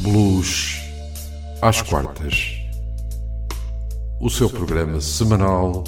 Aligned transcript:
Blues 0.00 0.80
às 1.62 1.80
quartas. 1.80 2.58
O 4.20 4.28
seu 4.28 4.50
programa 4.50 5.00
semanal 5.00 5.84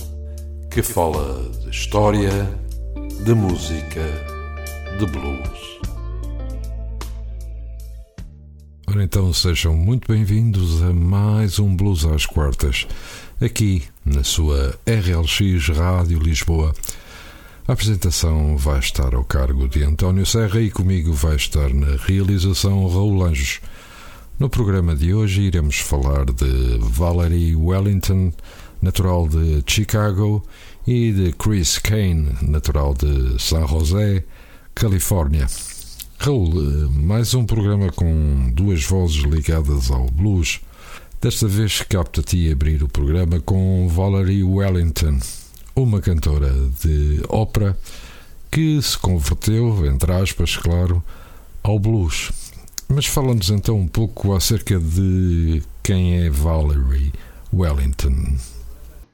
que 0.71 0.83
fala 0.83 1.50
de 1.63 1.71
história, 1.71 2.31
de 3.25 3.34
música, 3.34 4.03
de 4.99 5.07
blues. 5.07 5.81
Ora 8.86 9.02
então 9.02 9.32
sejam 9.32 9.74
muito 9.74 10.11
bem-vindos 10.11 10.82
a 10.82 10.93
mais 10.93 11.59
um 11.59 11.77
Blues 11.77 12.04
às 12.04 12.25
quartas, 12.25 12.86
aqui 13.41 13.82
na 14.04 14.23
sua 14.23 14.79
RLX 14.86 15.68
Rádio 15.77 16.18
Lisboa. 16.20 16.73
A 17.68 17.73
apresentação 17.73 18.57
vai 18.57 18.79
estar 18.79 19.14
ao 19.14 19.25
cargo 19.25 19.68
de 19.68 19.82
António 19.82 20.25
Serra 20.25 20.61
e 20.61 20.70
comigo 20.70 21.12
vai 21.12 21.34
estar 21.34 21.75
na 21.75 21.96
realização 21.96 22.88
Raul 22.88 23.25
Anjos. 23.25 23.61
No 24.39 24.50
programa 24.50 24.95
de 24.95 25.14
hoje 25.14 25.40
iremos 25.40 25.79
falar 25.79 26.26
de 26.26 26.77
Valerie 26.79 27.57
Wellington, 27.57 28.35
natural 28.82 29.27
de 29.27 29.64
Chicago, 29.67 30.44
e 30.86 31.11
de 31.11 31.32
Chris 31.32 31.79
Kane, 31.79 32.37
natural 32.43 32.93
de 32.93 33.41
San 33.41 33.67
José, 33.67 34.23
Califórnia. 34.75 35.47
Raul, 36.19 36.53
mais 36.91 37.33
um 37.33 37.47
programa 37.47 37.91
com 37.91 38.51
duas 38.53 38.85
vozes 38.85 39.23
ligadas 39.25 39.91
ao 39.91 40.05
blues. 40.11 40.61
Desta 41.19 41.49
vez 41.49 41.80
capta-te 41.80 42.53
abrir 42.53 42.83
o 42.83 42.89
programa 42.89 43.41
com 43.41 43.89
Valerie 43.89 44.45
Wellington, 44.45 45.19
uma 45.75 46.03
cantora 46.03 46.53
de 46.85 47.23
ópera 47.30 47.75
que 48.51 48.83
se 48.83 48.99
converteu, 48.99 49.87
entre 49.87 50.13
aspas, 50.13 50.59
claro, 50.59 51.03
ao 51.63 51.79
blues. 51.79 52.30
Mas 52.89 53.07
fala-nos 53.07 53.51
então 53.51 53.77
um 53.77 53.89
pouco 53.89 54.35
acerca 54.35 54.79
de 54.79 55.61
quem 55.83 56.25
é 56.25 56.30
Valerie 56.30 57.13
Wellington. 57.52 58.37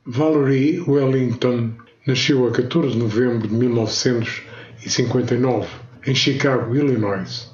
Valerie 0.06 0.80
Wellington 0.80 1.70
nasceu 2.06 2.46
a 2.46 2.50
14 2.50 2.92
de 2.92 2.98
novembro 2.98 3.48
de 3.48 3.54
1959 3.54 5.66
em 6.06 6.14
Chicago, 6.14 6.74
Illinois. 6.74 7.50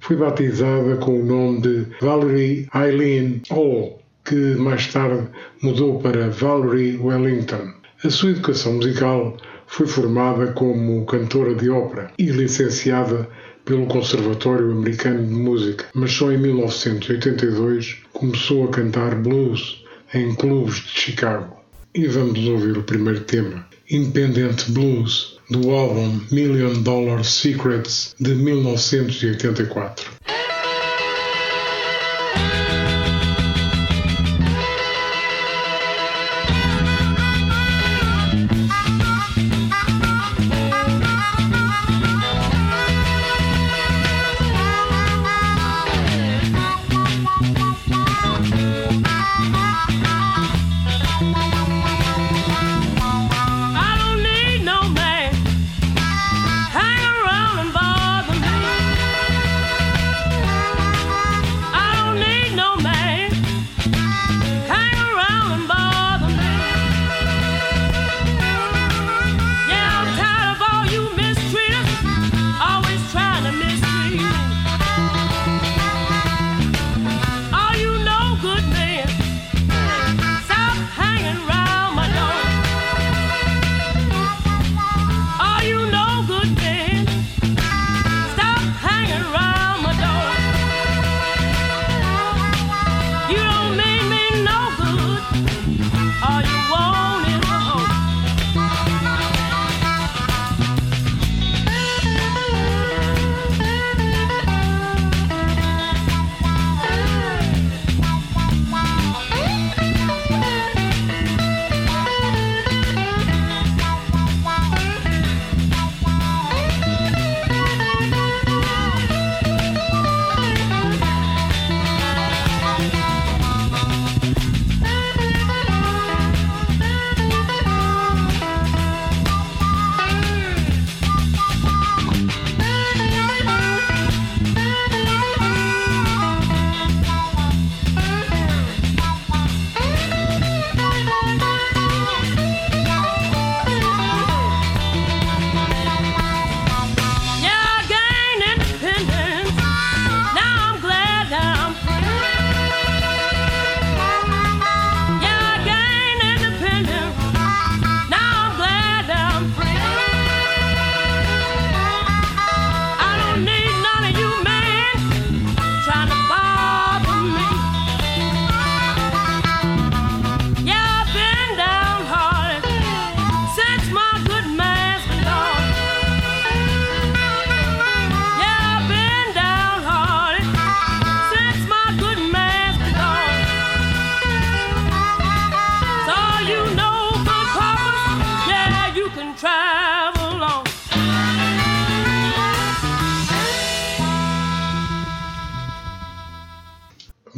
Foi 0.00 0.16
batizada 0.16 0.96
com 0.96 1.20
o 1.20 1.24
nome 1.24 1.60
de 1.62 1.86
Valerie 2.00 2.68
Eileen 2.74 3.40
Hall, 3.50 4.00
que 4.24 4.54
mais 4.54 4.92
tarde 4.92 5.28
mudou 5.62 6.00
para 6.00 6.30
Valerie 6.30 6.98
Wellington. 6.98 7.72
A 8.04 8.10
sua 8.10 8.30
educação 8.30 8.74
musical 8.74 9.36
foi 9.66 9.86
formada 9.86 10.52
como 10.52 11.04
cantora 11.06 11.54
de 11.54 11.68
ópera 11.68 12.10
e 12.18 12.26
licenciada 12.26 13.28
pelo 13.68 13.84
Conservatório 13.84 14.72
Americano 14.72 15.26
de 15.26 15.34
Música, 15.34 15.84
mas 15.92 16.10
só 16.12 16.32
em 16.32 16.38
1982 16.38 17.98
começou 18.14 18.64
a 18.64 18.70
cantar 18.70 19.14
blues 19.14 19.84
em 20.14 20.34
clubes 20.34 20.76
de 20.76 20.88
Chicago. 20.88 21.54
E 21.94 22.06
vamos 22.06 22.46
ouvir 22.46 22.78
o 22.78 22.82
primeiro 22.82 23.20
tema, 23.20 23.66
Independent 23.90 24.70
Blues, 24.70 25.38
do 25.50 25.70
álbum 25.70 26.18
Million 26.30 26.80
Dollar 26.80 27.22
Secrets 27.22 28.14
de 28.18 28.34
1984. 28.34 30.12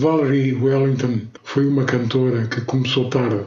Valerie 0.00 0.54
Wellington 0.54 1.20
foi 1.44 1.66
uma 1.66 1.84
cantora 1.84 2.46
que 2.46 2.62
começou 2.62 3.10
tarde. 3.10 3.44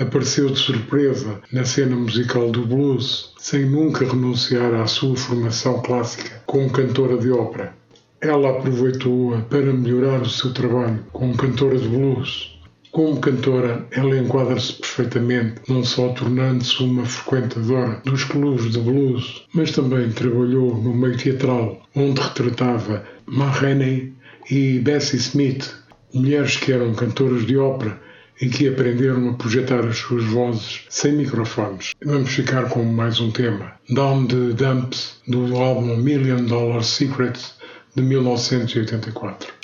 Apareceu 0.00 0.50
de 0.50 0.58
surpresa 0.58 1.40
na 1.52 1.64
cena 1.64 1.94
musical 1.94 2.50
do 2.50 2.66
blues, 2.66 3.32
sem 3.38 3.66
nunca 3.66 4.04
renunciar 4.04 4.74
à 4.74 4.84
sua 4.88 5.14
formação 5.14 5.80
clássica 5.80 6.42
como 6.44 6.68
cantora 6.70 7.16
de 7.16 7.30
ópera. 7.30 7.72
Ela 8.20 8.50
aproveitou-a 8.50 9.42
para 9.42 9.72
melhorar 9.72 10.22
o 10.22 10.28
seu 10.28 10.52
trabalho 10.52 11.06
como 11.12 11.36
cantora 11.36 11.78
de 11.78 11.86
blues. 11.86 12.58
Como 12.90 13.20
cantora, 13.20 13.86
ela 13.92 14.18
enquadra-se 14.18 14.72
perfeitamente, 14.72 15.60
não 15.68 15.84
só 15.84 16.08
tornando-se 16.08 16.82
uma 16.82 17.04
frequentadora 17.04 18.02
dos 18.04 18.24
clubes 18.24 18.72
de 18.72 18.80
blues, 18.80 19.46
mas 19.54 19.70
também 19.70 20.10
trabalhou 20.10 20.76
no 20.82 20.92
meio 20.92 21.16
teatral, 21.16 21.80
onde 21.94 22.20
retratava 22.20 23.04
Ma 23.24 23.48
Rainey 23.48 24.12
e 24.50 24.80
Bessie 24.80 25.18
Smith, 25.18 25.81
mulheres 26.14 26.56
que 26.56 26.72
eram 26.72 26.94
cantoras 26.94 27.46
de 27.46 27.56
ópera 27.56 28.00
e 28.40 28.48
que 28.48 28.68
aprenderam 28.68 29.30
a 29.30 29.34
projetar 29.34 29.86
as 29.86 29.98
suas 29.98 30.24
vozes 30.24 30.84
sem 30.88 31.12
microfones. 31.12 31.92
Vamos 32.04 32.30
ficar 32.30 32.68
com 32.68 32.82
mais 32.82 33.20
um 33.20 33.30
tema, 33.30 33.72
Down 33.88 34.26
the 34.26 34.52
Dumps, 34.54 35.20
do 35.28 35.56
álbum 35.56 35.96
Million 35.96 36.44
Dollar 36.44 36.82
Secrets 36.82 37.54
de 37.94 38.02
1984. 38.02 39.61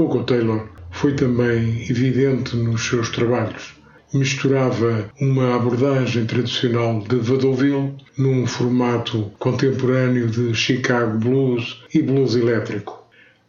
Coco 0.00 0.24
Taylor 0.24 0.66
foi 0.90 1.12
também 1.12 1.82
evidente 1.90 2.56
nos 2.56 2.88
seus 2.88 3.10
trabalhos. 3.10 3.74
Misturava 4.14 5.10
uma 5.20 5.54
abordagem 5.54 6.24
tradicional 6.24 7.00
de 7.06 7.16
vaudeville 7.16 7.96
num 8.16 8.46
formato 8.46 9.30
contemporâneo 9.38 10.26
de 10.26 10.54
Chicago 10.54 11.18
Blues 11.18 11.84
e 11.92 12.00
blues 12.00 12.34
elétrico. 12.34 12.98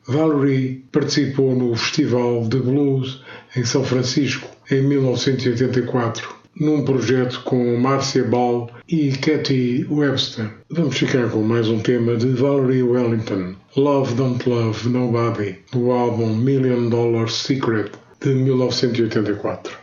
Valerie 0.05 0.83
participou 0.91 1.55
no 1.55 1.73
Festival 1.73 2.45
de 2.45 2.57
Blues 2.57 3.23
em 3.55 3.63
São 3.63 3.85
Francisco 3.85 4.49
em 4.69 4.81
1984 4.81 6.40
num 6.59 6.83
projeto 6.83 7.41
com 7.43 7.77
Marcia 7.77 8.23
Ball 8.23 8.69
e 8.87 9.11
Katie 9.13 9.85
Webster. 9.89 10.49
Vamos 10.69 10.97
ficar 10.97 11.29
com 11.29 11.41
mais 11.41 11.67
um 11.67 11.79
tema 11.79 12.15
de 12.15 12.27
Valerie 12.29 12.83
Wellington, 12.83 13.55
Love 13.75 14.13
Don't 14.15 14.49
Love 14.49 14.89
Nobody, 14.89 15.57
do 15.71 15.91
álbum 15.91 16.35
Million 16.35 16.89
Dollar 16.89 17.29
Secret 17.29 17.91
de 18.19 18.33
1984. 18.33 19.80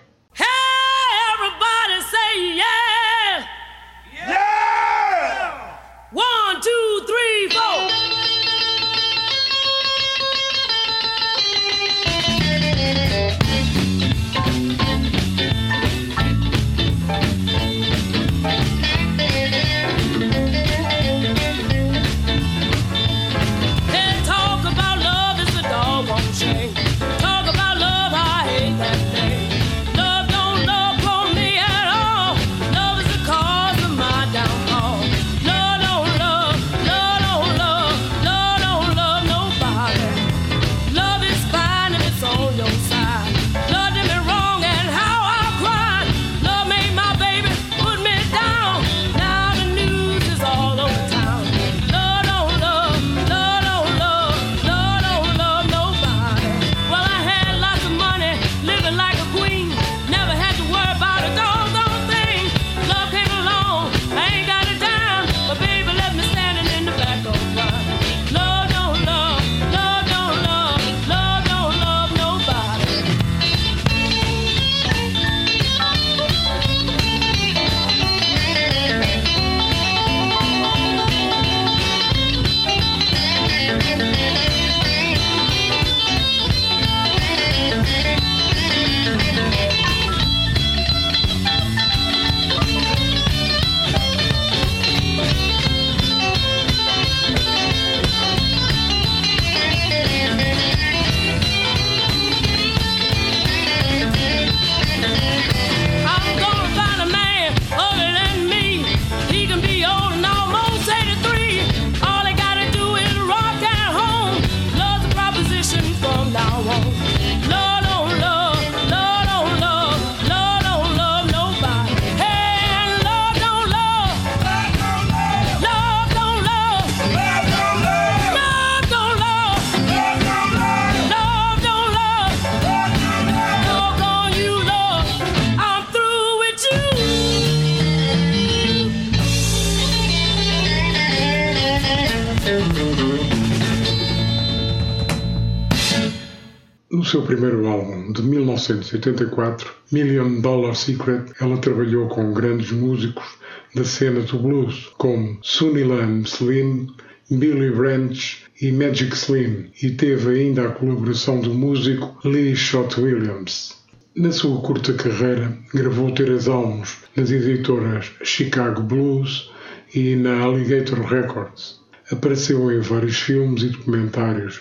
1984, 148.74 149.70
Million 149.90 150.40
Dollar 150.40 150.74
Secret, 150.74 151.32
ela 151.40 151.58
trabalhou 151.58 152.08
com 152.08 152.32
grandes 152.32 152.70
músicos 152.70 153.38
da 153.74 153.84
cena 153.84 154.20
do 154.20 154.38
blues, 154.38 154.90
como 154.98 155.38
Sunnyland 155.42 156.28
Slim, 156.28 156.88
Billy 157.30 157.70
Branch 157.70 158.44
e 158.60 158.72
Magic 158.72 159.14
Slim, 159.14 159.70
e 159.82 159.90
teve 159.90 160.40
ainda 160.40 160.66
a 160.66 160.72
colaboração 160.72 161.40
do 161.40 161.54
músico 161.54 162.16
Lee 162.24 162.56
Shot 162.56 163.00
Williams. 163.00 163.76
Na 164.16 164.32
sua 164.32 164.60
curta 164.60 164.94
carreira, 164.94 165.56
gravou 165.72 166.10
três 166.12 166.48
álbuns 166.48 166.96
nas 167.14 167.30
editoras 167.30 168.10
Chicago 168.24 168.82
Blues 168.82 169.50
e 169.94 170.16
na 170.16 170.40
Alligator 170.40 171.00
Records. 171.00 171.78
Apareceu 172.10 172.72
em 172.72 172.80
vários 172.80 173.16
filmes 173.16 173.62
e 173.62 173.68
documentários, 173.68 174.60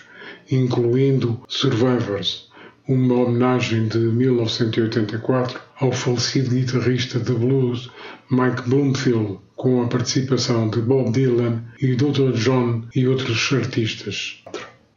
incluindo 0.51 1.41
Survivors, 1.47 2.46
uma 2.87 3.15
homenagem 3.15 3.87
de 3.87 3.97
1984 3.97 5.59
ao 5.79 5.91
falecido 5.91 6.51
guitarrista 6.51 7.19
de 7.19 7.33
blues 7.33 7.89
Mike 8.31 8.69
Bloomfield, 8.69 9.39
com 9.55 9.81
a 9.81 9.87
participação 9.87 10.69
de 10.69 10.81
Bob 10.81 11.11
Dylan 11.11 11.63
e 11.79 11.95
Dr. 11.95 12.31
John 12.33 12.83
e 12.95 13.07
outros 13.07 13.51
artistas. 13.53 14.43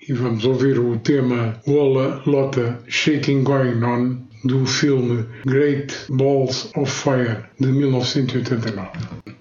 E 0.08 0.12
vamos 0.12 0.44
ouvir 0.44 0.78
o 0.78 0.98
tema 0.98 1.60
Walla 1.66 2.22
Lotta 2.26 2.80
Shaking 2.88 3.42
Going 3.42 3.82
On 3.84 4.18
do 4.44 4.64
filme 4.64 5.26
Great 5.44 5.94
Balls 6.08 6.70
of 6.76 6.90
Fire 6.90 7.44
de 7.58 7.68
1989. 7.68 9.39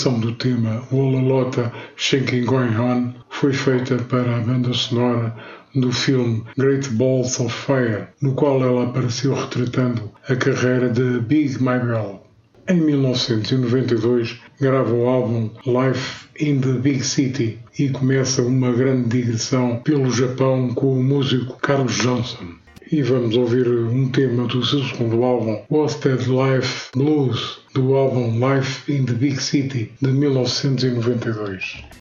Gravação 0.00 0.18
do 0.18 0.32
tema 0.32 0.82
Walla 0.90 1.72
Shaking 1.96 2.46
Going 2.46 2.76
On 2.78 3.12
foi 3.28 3.52
feita 3.52 3.96
para 3.96 4.38
a 4.38 4.40
banda 4.40 4.72
sonora 4.72 5.36
do 5.74 5.92
filme 5.92 6.42
Great 6.56 6.88
Balls 6.90 7.38
of 7.38 7.54
Fire, 7.54 8.06
no 8.22 8.32
qual 8.32 8.62
ela 8.62 8.84
apareceu 8.84 9.34
retratando 9.34 10.10
a 10.26 10.34
carreira 10.36 10.88
de 10.88 11.20
Big 11.20 11.58
Miguel. 11.58 12.26
Em 12.66 12.80
1992, 12.80 14.40
grava 14.58 14.94
o 14.94 15.06
álbum 15.06 15.50
Life 15.66 16.28
in 16.40 16.60
the 16.60 16.78
Big 16.78 17.04
City 17.04 17.58
e 17.78 17.90
começa 17.90 18.40
uma 18.40 18.72
grande 18.72 19.20
digressão 19.20 19.82
pelo 19.84 20.10
Japão 20.10 20.72
com 20.72 20.98
o 20.98 21.04
músico 21.04 21.58
Carlos 21.60 21.96
Johnson 21.96 22.59
e 22.92 23.02
vamos 23.02 23.36
ouvir 23.36 23.68
um 23.68 24.08
tema 24.08 24.46
do 24.48 24.64
seu 24.64 24.82
segundo 24.82 25.22
álbum, 25.22 25.62
Wasted 25.70 26.26
Life 26.26 26.90
Blues, 26.92 27.60
do 27.72 27.94
álbum 27.94 28.32
Life 28.38 28.92
in 28.92 29.04
the 29.04 29.12
Big 29.12 29.40
City 29.40 29.92
de 30.00 30.08
1992. 30.08 31.99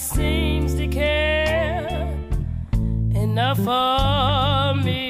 seems 0.00 0.74
to 0.74 0.88
care 0.88 2.08
enough 3.14 3.58
for 3.58 4.74
me. 4.82 5.09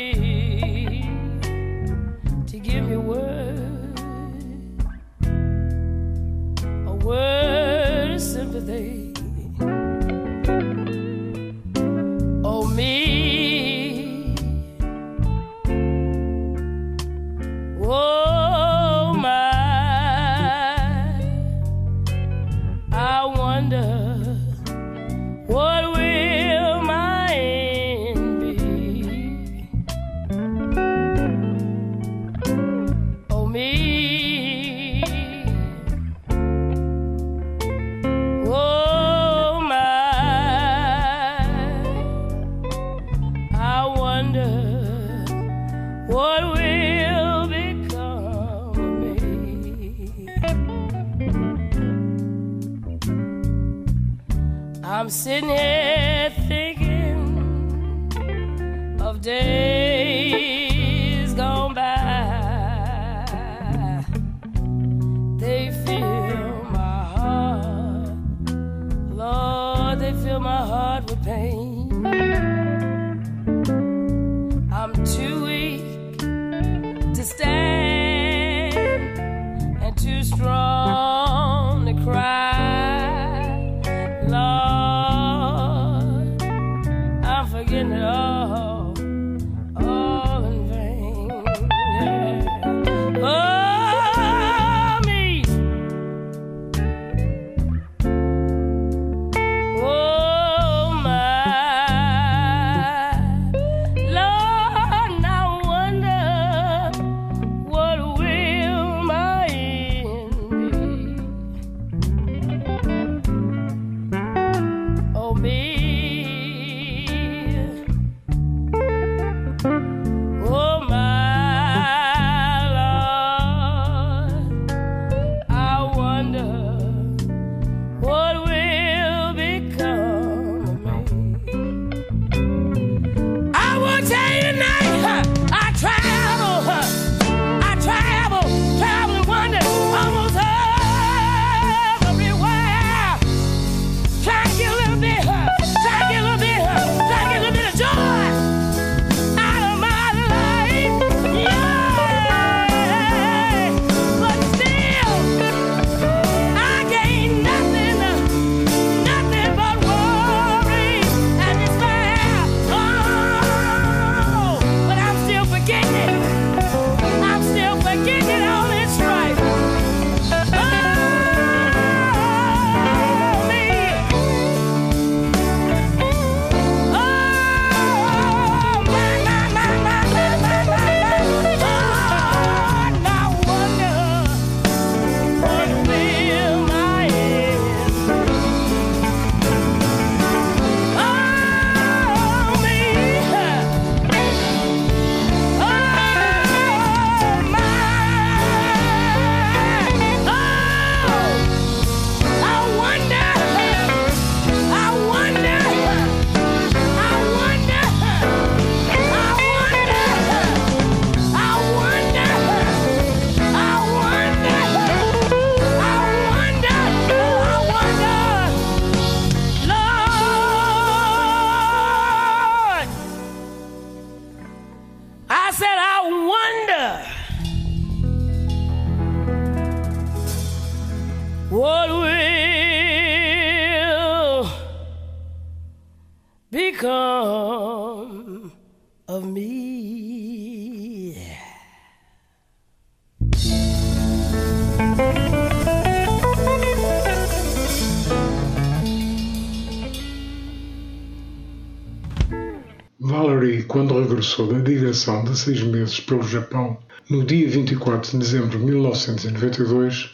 regressou 254.21 254.47
da 254.49 254.59
digressão 254.59 255.25
de 255.25 255.37
seis 255.37 255.63
meses 255.63 255.99
pelo 255.99 256.23
Japão 256.23 256.77
no 257.09 257.25
dia 257.25 257.49
24 257.49 258.11
de 258.11 258.19
dezembro 258.19 258.51
de 258.51 258.59
1992, 258.59 260.11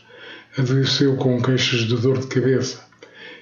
adoeceu 0.57 1.16
com 1.16 1.42
queixas 1.42 1.81
de 1.81 1.97
dor 1.97 2.19
de 2.19 2.29
cabeça, 2.29 2.85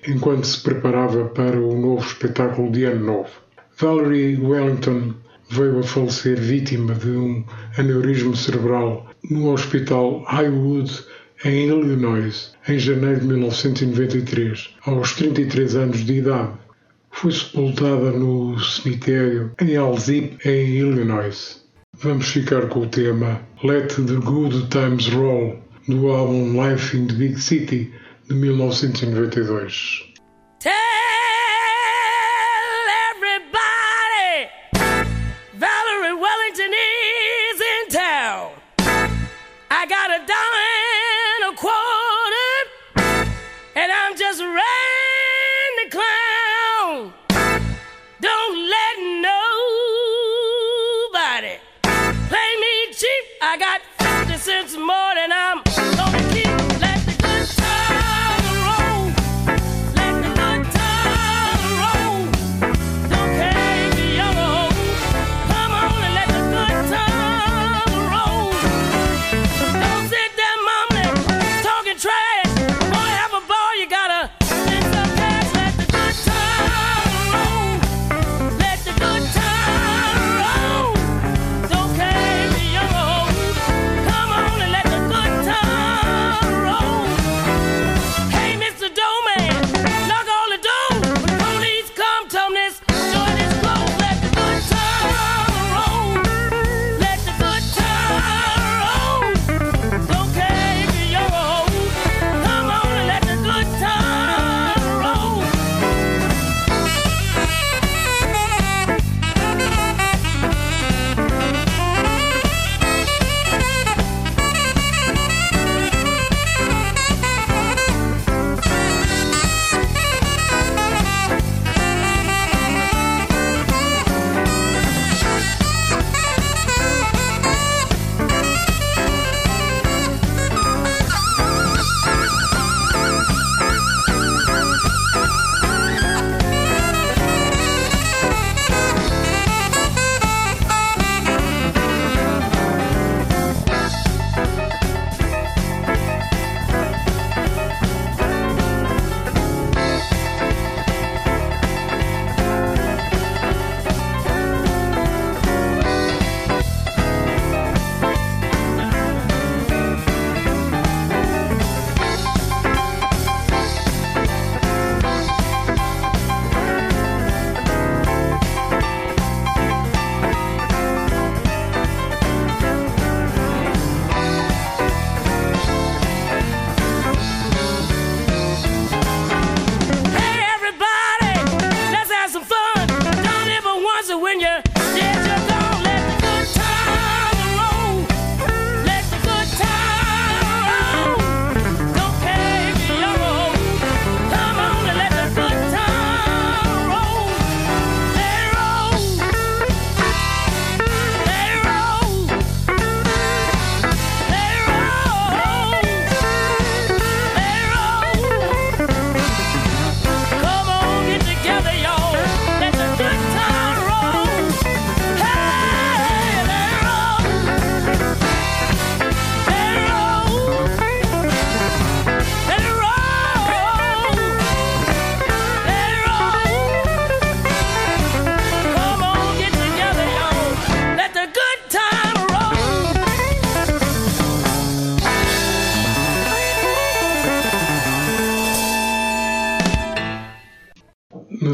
enquanto 0.09 0.47
se 0.47 0.61
preparava 0.63 1.27
para 1.27 1.61
o 1.61 1.79
novo 1.79 2.05
espetáculo 2.05 2.73
de 2.73 2.85
Ano 2.85 3.05
Novo. 3.05 3.31
Valerie 3.79 4.41
Wellington 4.41 5.13
veio 5.51 5.81
a 5.81 5.83
falecer 5.83 6.41
vítima 6.41 6.95
de 6.95 7.11
um 7.11 7.45
aneurisma 7.77 8.35
cerebral 8.35 9.07
no 9.31 9.53
Hospital 9.53 10.25
Highwood, 10.27 11.05
em 11.45 11.69
Illinois, 11.69 12.53
em 12.67 12.79
janeiro 12.79 13.21
de 13.21 13.27
1993, 13.27 14.71
aos 14.87 15.13
33 15.13 15.77
anos 15.77 16.07
de 16.07 16.15
idade 16.15 16.64
foi 17.15 17.33
sepultada 17.33 18.11
no 18.11 18.59
cemitério 18.59 19.53
em 19.61 19.77
Alzip, 19.77 20.37
em 20.45 20.77
Illinois. 20.77 21.65
Vamos 22.01 22.29
ficar 22.29 22.69
com 22.69 22.81
o 22.81 22.87
tema 22.89 23.41
Let 23.63 23.95
the 23.95 24.17
Good 24.17 24.69
Times 24.69 25.09
Roll, 25.09 25.59
do 25.89 26.09
álbum 26.09 26.53
Life 26.61 26.97
in 26.97 27.07
the 27.07 27.15
Big 27.15 27.41
City, 27.41 27.93
de 28.29 28.35
1992. 28.35 30.14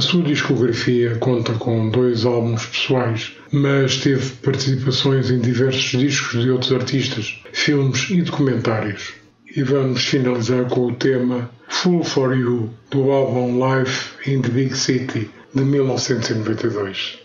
A 0.01 0.03
sua 0.03 0.23
discografia 0.23 1.17
conta 1.17 1.53
com 1.53 1.91
dois 1.91 2.25
álbuns 2.25 2.65
pessoais, 2.65 3.37
mas 3.53 3.99
teve 3.99 4.31
participações 4.37 5.31
em 5.31 5.39
diversos 5.39 5.91
discos 5.91 6.43
de 6.43 6.51
outros 6.51 6.73
artistas, 6.73 7.39
filmes 7.53 8.09
e 8.09 8.23
documentários. 8.23 9.13
E 9.55 9.63
vamos 9.63 10.03
finalizar 10.07 10.65
com 10.71 10.87
o 10.87 10.95
tema 10.95 11.51
Full 11.69 12.03
for 12.03 12.35
You 12.35 12.71
do 12.91 13.11
álbum 13.11 13.61
Life 13.63 14.15
in 14.27 14.41
the 14.41 14.49
Big 14.49 14.75
City 14.75 15.29
de 15.55 15.63
1992. 15.63 17.19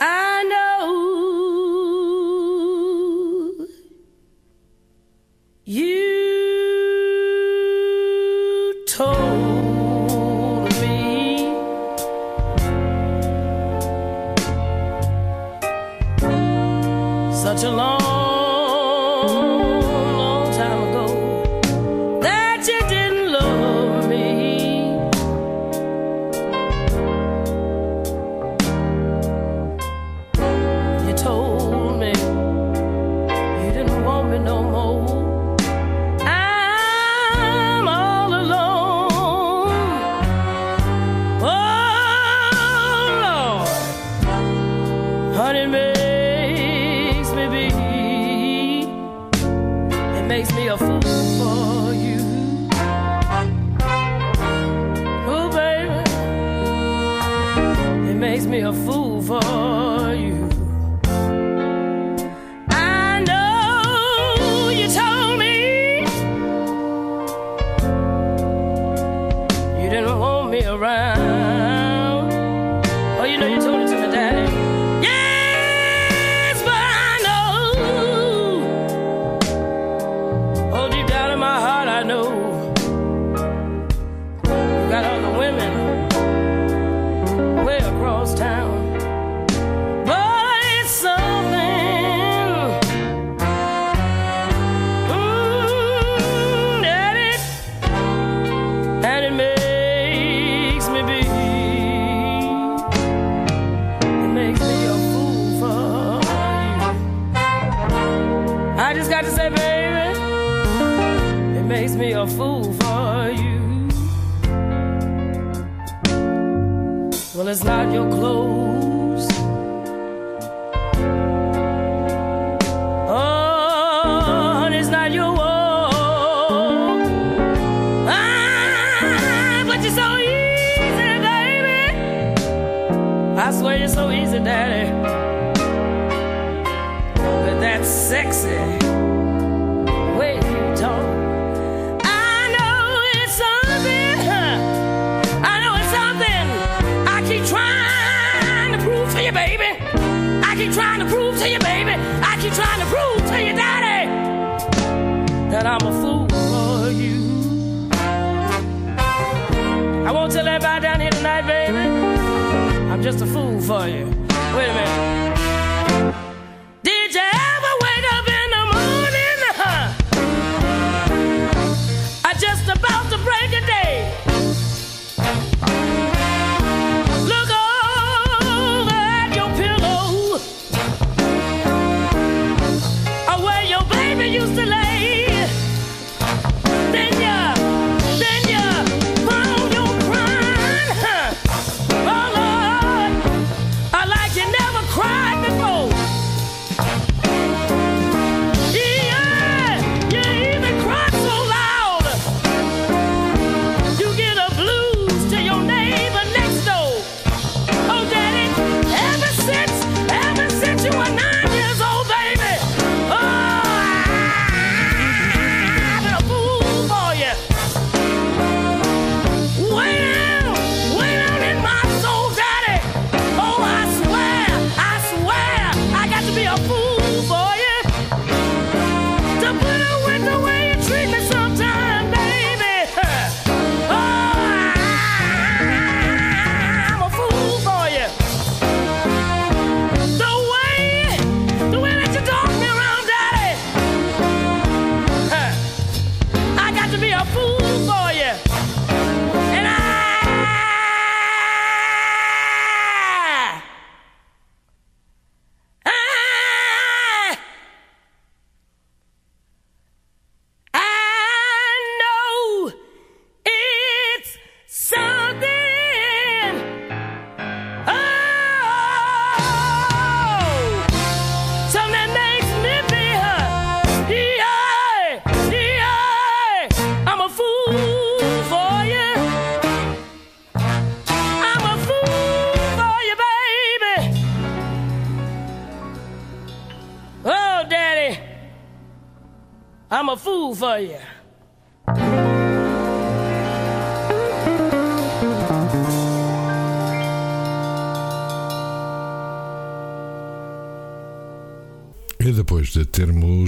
I 0.00 0.44
know 0.48 0.86
you. 5.64 6.05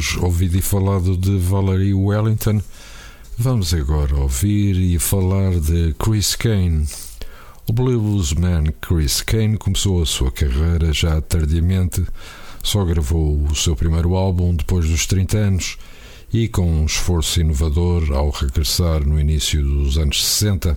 temos 0.09 0.17
ouvido 0.23 0.57
e 0.57 0.63
falado 0.63 1.17
de 1.17 1.37
Valerie 1.39 1.93
Wellington, 1.93 2.63
vamos 3.37 3.75
agora 3.75 4.15
ouvir 4.17 4.77
e 4.77 4.99
falar 4.99 5.53
de 5.61 5.95
Chris 5.99 6.35
Kane. 6.35 6.87
O 7.69 7.73
bluesman 7.73 8.73
Chris 8.81 9.21
Kane 9.21 9.59
começou 9.59 10.03
a 10.03 10.07
sua 10.07 10.31
carreira 10.31 10.93
já 10.93 11.21
tardiamente, 11.21 12.05
só 12.63 12.85
gravou 12.85 13.43
o 13.45 13.55
seu 13.55 13.77
primeiro 13.77 14.15
álbum 14.15 14.55
depois 14.55 14.89
dos 14.89 15.05
30 15.07 15.37
anos 15.37 15.77
e, 16.33 16.49
com 16.49 16.83
um 16.83 16.87
esforço 16.87 17.41
inovador 17.41 18.13
ao 18.13 18.31
regressar 18.31 19.07
no 19.07 19.21
início 19.21 19.63
dos 19.63 19.99
anos 19.99 20.25
60, 20.25 20.77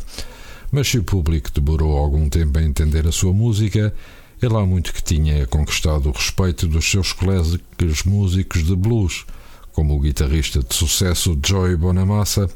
mas 0.71 0.89
se 0.89 0.97
o 0.97 1.03
público 1.03 1.51
demorou 1.51 1.97
algum 1.97 2.27
tempo 2.27 2.57
a 2.59 2.63
entender 2.63 3.07
a 3.07 3.11
sua 3.11 3.33
música, 3.33 3.93
ele 4.41 4.55
há 4.55 4.65
muito 4.65 4.91
que 4.91 5.03
tinha 5.03 5.45
conquistado 5.45 6.09
o 6.09 6.11
respeito 6.11 6.67
dos 6.67 6.89
seus 6.89 7.13
colegas 7.13 7.59
músicos 8.03 8.65
de 8.65 8.75
blues, 8.75 9.23
como 9.71 9.95
o 9.95 9.99
guitarrista 9.99 10.63
de 10.63 10.73
sucesso 10.73 11.39
Joy 11.45 11.75
Bonamassa, 11.75 12.49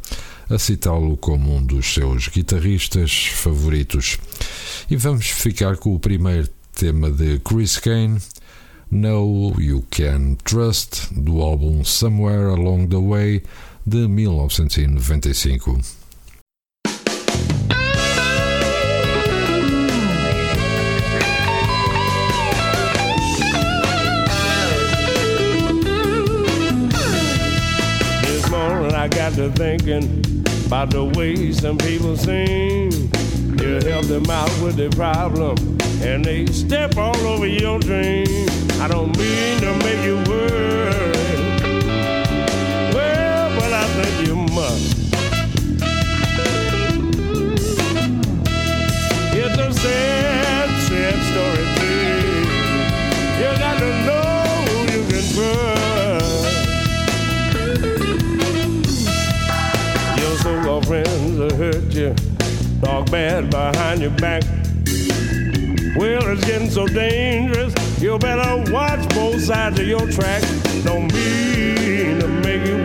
a 0.49 0.57
citá-lo 0.57 1.15
como 1.15 1.55
um 1.55 1.63
dos 1.63 1.93
seus 1.93 2.27
guitarristas 2.27 3.27
favoritos. 3.35 4.17
E 4.89 4.95
vamos 4.95 5.27
ficar 5.27 5.77
com 5.77 5.93
o 5.93 5.99
primeiro 5.99 6.49
tema 6.73 7.11
de 7.11 7.37
Chris 7.39 7.77
Kane, 7.77 8.19
No 8.89 9.53
You 9.59 9.85
Can 9.91 10.37
Trust, 10.43 11.13
do 11.13 11.39
álbum 11.39 11.83
Somewhere 11.83 12.49
Along 12.53 12.87
the 12.87 12.97
Way 12.97 13.43
de 13.85 14.07
1995. 14.07 16.04
To 29.45 29.51
thinking 29.51 30.23
about 30.65 30.89
the 30.89 31.03
way 31.03 31.51
some 31.51 31.77
people 31.77 32.17
sing. 32.17 32.91
You 33.59 33.79
help 33.87 34.05
them 34.05 34.29
out 34.29 34.49
with 34.61 34.75
their 34.75 34.89
problem, 34.89 35.57
and 36.01 36.23
they 36.23 36.45
step 36.47 36.97
all 36.97 37.15
over 37.27 37.47
your 37.47 37.79
dream. 37.79 38.25
I 38.81 38.87
don't 38.87 39.15
mean 39.17 39.59
to 39.61 39.75
make 39.83 40.03
you 40.03 40.23
worry. 40.27 41.54
You, 61.95 62.13
talk 62.81 63.09
bad 63.09 63.49
behind 63.49 64.01
your 64.01 64.11
back. 64.11 64.43
Well, 65.95 66.27
it's 66.27 66.45
getting 66.45 66.69
so 66.69 66.87
dangerous. 66.87 67.73
You 68.01 68.17
better 68.19 68.71
watch 68.71 69.07
both 69.09 69.41
sides 69.41 69.79
of 69.79 69.87
your 69.87 70.05
track. 70.11 70.41
Don't 70.83 71.11
mean 71.13 72.19
to 72.19 72.27
make 72.27 72.65
you 72.67 72.84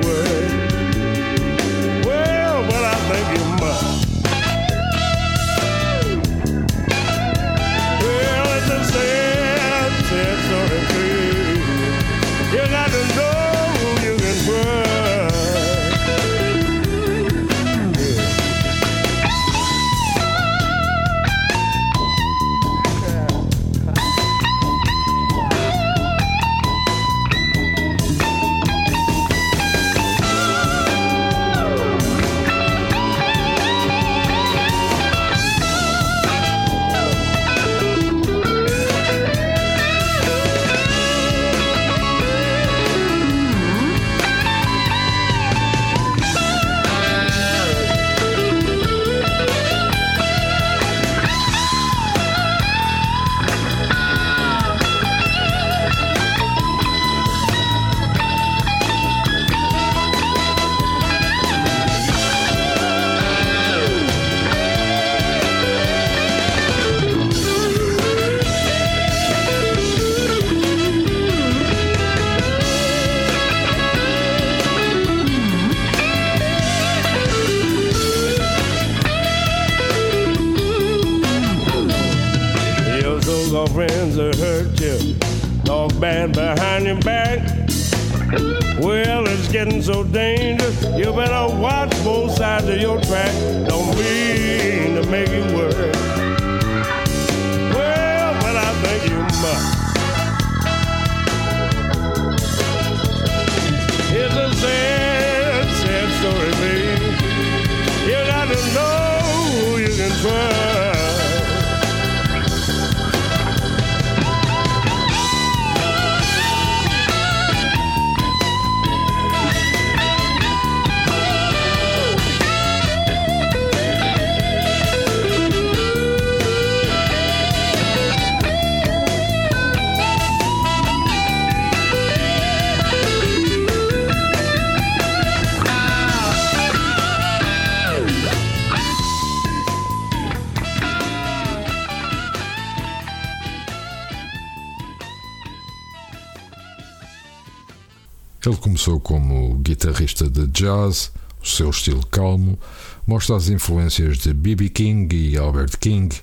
jazz, 150.60 151.10
o 151.42 151.46
seu 151.46 151.70
estilo 151.70 152.04
calmo 152.06 152.58
mostra 153.06 153.36
as 153.36 153.48
influências 153.48 154.18
de 154.18 154.34
B.B. 154.34 154.68
King 154.68 155.16
e 155.16 155.36
Albert 155.38 155.78
King, 155.78 156.14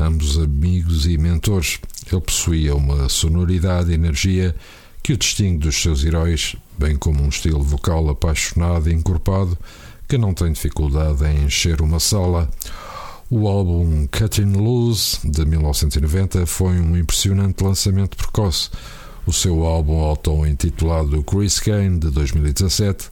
ambos 0.00 0.38
amigos 0.38 1.06
e 1.06 1.18
mentores. 1.18 1.78
Ele 2.10 2.20
possuía 2.20 2.74
uma 2.74 3.08
sonoridade 3.08 3.90
e 3.90 3.94
energia 3.94 4.54
que 5.02 5.12
o 5.12 5.16
distingue 5.18 5.58
dos 5.58 5.80
seus 5.80 6.02
heróis, 6.02 6.56
bem 6.78 6.96
como 6.96 7.22
um 7.22 7.28
estilo 7.28 7.62
vocal 7.62 8.08
apaixonado 8.08 8.90
e 8.90 8.94
encorpado 8.94 9.56
que 10.08 10.18
não 10.18 10.32
tem 10.34 10.52
dificuldade 10.52 11.24
em 11.24 11.44
encher 11.44 11.80
uma 11.82 12.00
sala. 12.00 12.48
O 13.30 13.48
álbum 13.48 14.06
Cutting 14.06 14.52
Loose, 14.52 15.18
de 15.24 15.44
1990, 15.44 16.46
foi 16.46 16.78
um 16.78 16.96
impressionante 16.96 17.64
lançamento 17.64 18.16
precoce. 18.16 18.70
O 19.26 19.32
seu 19.32 19.64
álbum 19.64 20.00
auto-intitulado 20.00 21.22
Chris 21.24 21.58
Kane, 21.58 21.98
de 21.98 22.10
2017, 22.10 23.10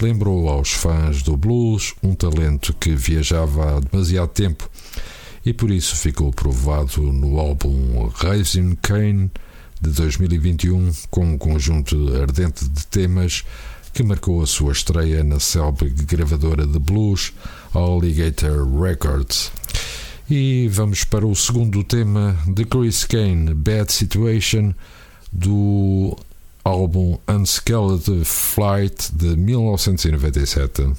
lembrou 0.00 0.48
aos 0.48 0.72
fãs 0.72 1.22
do 1.22 1.36
blues 1.36 1.94
um 2.02 2.14
talento 2.14 2.74
que 2.74 2.94
viajava 2.94 3.76
há 3.76 3.80
demasiado 3.80 4.28
tempo 4.28 4.68
e 5.44 5.52
por 5.52 5.70
isso 5.70 5.94
ficou 5.96 6.32
provado 6.32 7.02
no 7.02 7.38
álbum 7.38 8.08
Raising 8.14 8.76
Kane, 8.80 9.30
de 9.80 9.90
2021, 9.90 10.90
com 11.10 11.26
um 11.26 11.38
conjunto 11.38 12.16
ardente 12.16 12.66
de 12.66 12.86
temas 12.86 13.44
que 13.92 14.02
marcou 14.02 14.42
a 14.42 14.46
sua 14.46 14.72
estreia 14.72 15.22
na 15.22 15.38
célebre 15.38 15.90
gravadora 15.90 16.66
de 16.66 16.78
blues 16.78 17.32
Alligator 17.74 18.66
Records. 18.80 19.52
E 20.30 20.66
vamos 20.68 21.04
para 21.04 21.26
o 21.26 21.36
segundo 21.36 21.84
tema 21.84 22.34
de 22.46 22.64
Chris 22.64 23.04
Kane, 23.04 23.52
Bad 23.52 23.92
Situation, 23.92 24.72
do 25.30 26.16
álbum 26.64 27.18
Unscaled 27.28 28.24
Flight 28.24 29.10
de 29.12 29.36
1997. 29.36 30.94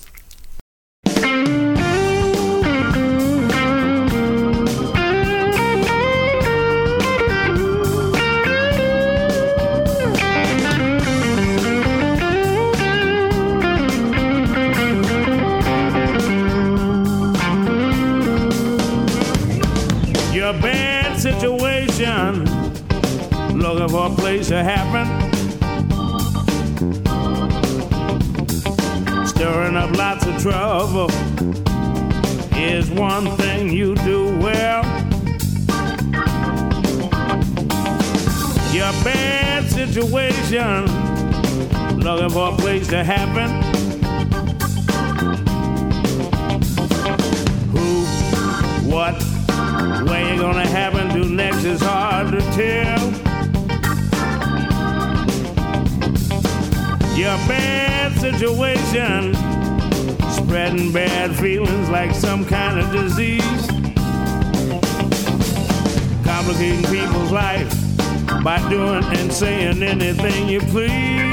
Your 20.32 20.54
bad 20.62 21.20
situation, 21.20 22.46
looking 23.58 23.90
for 23.90 24.12
a 24.12 24.16
place 24.16 24.50
to 24.50 24.64
happen. 24.64 25.15
have 29.86 29.98
lots 29.98 30.26
of 30.26 30.42
trouble 30.42 31.12
is 32.58 32.90
one 32.90 33.30
thing 33.38 33.70
you 33.70 33.94
do 33.96 34.36
well. 34.40 34.84
Your 38.74 38.92
bad 39.04 39.70
situation, 39.70 40.86
looking 42.00 42.30
for 42.32 42.54
a 42.54 42.58
place 42.58 42.88
to 42.88 43.04
happen. 43.04 43.50
Who, 47.72 48.06
what, 48.90 49.22
where 50.10 50.34
you 50.34 50.42
gonna 50.42 50.68
happen 50.68 51.10
to 51.10 51.30
next 51.30 51.64
is 51.64 51.82
hard 51.82 52.32
to 52.32 52.42
tell. 52.54 53.12
Your 57.16 57.38
bad 57.48 58.20
situation 58.20 59.45
spreading 60.56 60.90
bad 60.90 61.36
feelings 61.36 61.90
like 61.90 62.16
some 62.16 62.46
kind 62.46 62.80
of 62.80 62.90
disease, 62.90 63.68
complicating 66.24 66.82
people's 66.84 67.30
life 67.30 67.70
by 68.42 68.58
doing 68.70 69.04
and 69.04 69.34
saying 69.34 69.84
anything 69.84 70.48
you 70.48 70.62
please. 70.62 71.25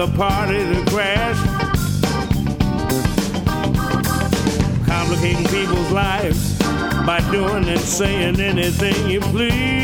Another 0.00 0.16
party 0.16 0.58
to 0.58 0.90
crash. 0.90 1.36
Complicating 4.86 5.44
people's 5.44 5.90
lives 5.90 6.58
by 7.04 7.20
doing 7.30 7.68
and 7.68 7.80
saying 7.80 8.40
anything 8.40 9.10
you 9.10 9.20
please. 9.20 9.79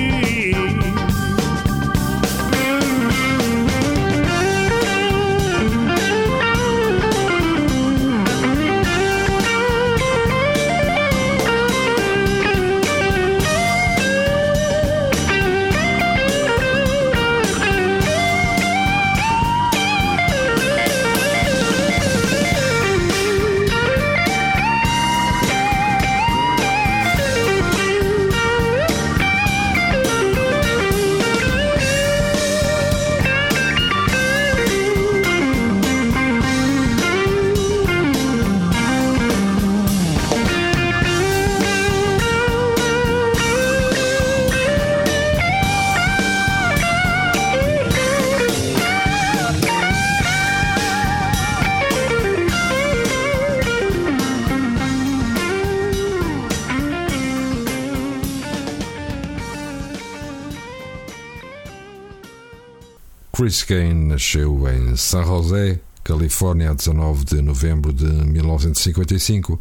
Chris 63.36 63.62
Kane 63.64 63.92
nasceu 63.92 64.66
em 64.66 64.96
San 64.96 65.22
José, 65.22 65.78
Califórnia, 66.02 66.70
a 66.70 66.72
19 66.72 67.22
de 67.26 67.42
novembro 67.42 67.92
de 67.92 68.06
1955. 68.06 69.60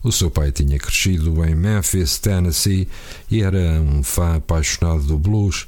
O 0.00 0.12
seu 0.12 0.30
pai 0.30 0.52
tinha 0.52 0.78
crescido 0.78 1.44
em 1.44 1.52
Memphis, 1.52 2.20
Tennessee, 2.20 2.86
e 3.28 3.42
era 3.42 3.58
um 3.80 4.04
fã 4.04 4.36
apaixonado 4.36 5.02
do 5.02 5.18
blues 5.18 5.66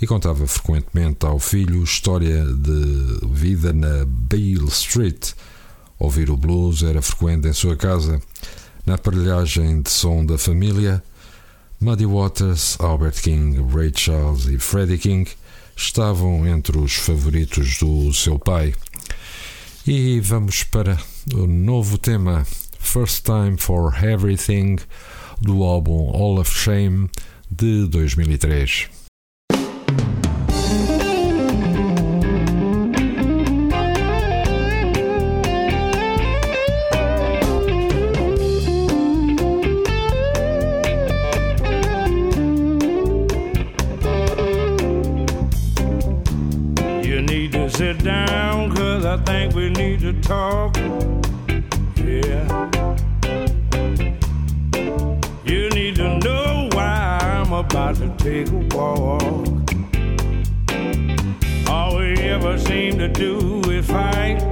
e 0.00 0.06
contava 0.06 0.46
frequentemente 0.46 1.26
ao 1.26 1.38
filho 1.38 1.84
história 1.84 2.42
de 2.42 3.18
vida 3.30 3.74
na 3.74 4.06
Beale 4.06 4.68
Street. 4.68 5.32
Ouvir 5.98 6.30
o 6.30 6.38
blues 6.38 6.82
era 6.82 7.02
frequente 7.02 7.46
em 7.46 7.52
sua 7.52 7.76
casa. 7.76 8.18
Na 8.86 8.94
aparelhagem 8.94 9.82
de 9.82 9.90
som 9.90 10.24
da 10.24 10.38
família, 10.38 11.04
Muddy 11.78 12.06
Waters, 12.06 12.78
Albert 12.80 13.20
King, 13.20 13.62
Ray 13.70 13.92
Charles 13.94 14.46
e 14.46 14.58
Freddie 14.58 14.96
King 14.96 15.30
estavam 15.76 16.46
entre 16.46 16.78
os 16.78 16.94
favoritos 16.94 17.78
do 17.78 18.12
seu 18.12 18.38
pai. 18.38 18.74
E 19.86 20.20
vamos 20.20 20.62
para 20.62 20.98
o 21.34 21.46
novo 21.46 21.98
tema 21.98 22.46
First 22.78 23.24
Time 23.24 23.56
for 23.58 23.94
Everything 24.02 24.76
do 25.40 25.62
álbum 25.62 26.10
All 26.14 26.38
of 26.38 26.50
Shame 26.50 27.10
de 27.50 27.86
2003. 27.86 29.03
I 49.14 49.16
think 49.18 49.54
we 49.54 49.70
need 49.70 50.00
to 50.00 50.12
talk. 50.22 50.76
Yeah. 51.96 52.68
You 55.44 55.70
need 55.70 55.94
to 55.94 56.18
know 56.18 56.68
why 56.72 57.20
I'm 57.22 57.52
about 57.52 57.94
to 57.98 58.08
take 58.18 58.48
a 58.50 58.76
walk. 58.76 59.70
All 61.70 61.96
we 61.96 62.14
ever 62.22 62.58
seem 62.58 62.98
to 62.98 63.06
do 63.06 63.62
is 63.70 63.86
fight. 63.86 64.42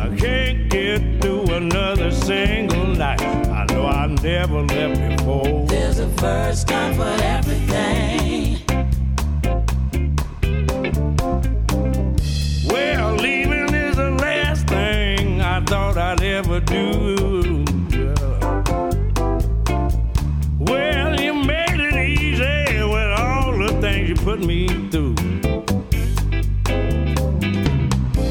I 0.00 0.16
can't 0.18 0.68
get 0.68 1.22
through 1.22 1.44
another 1.44 2.10
single 2.10 2.86
night. 2.86 3.22
I 3.22 3.66
know 3.66 3.86
I 3.86 4.08
never 4.08 4.62
left 4.62 5.16
before. 5.16 5.64
There's 5.68 6.00
a 6.00 6.08
first 6.18 6.66
time 6.66 6.96
for 6.96 7.16
everything. 7.22 8.61
Put 24.22 24.38
me 24.38 24.68
through. 24.88 25.16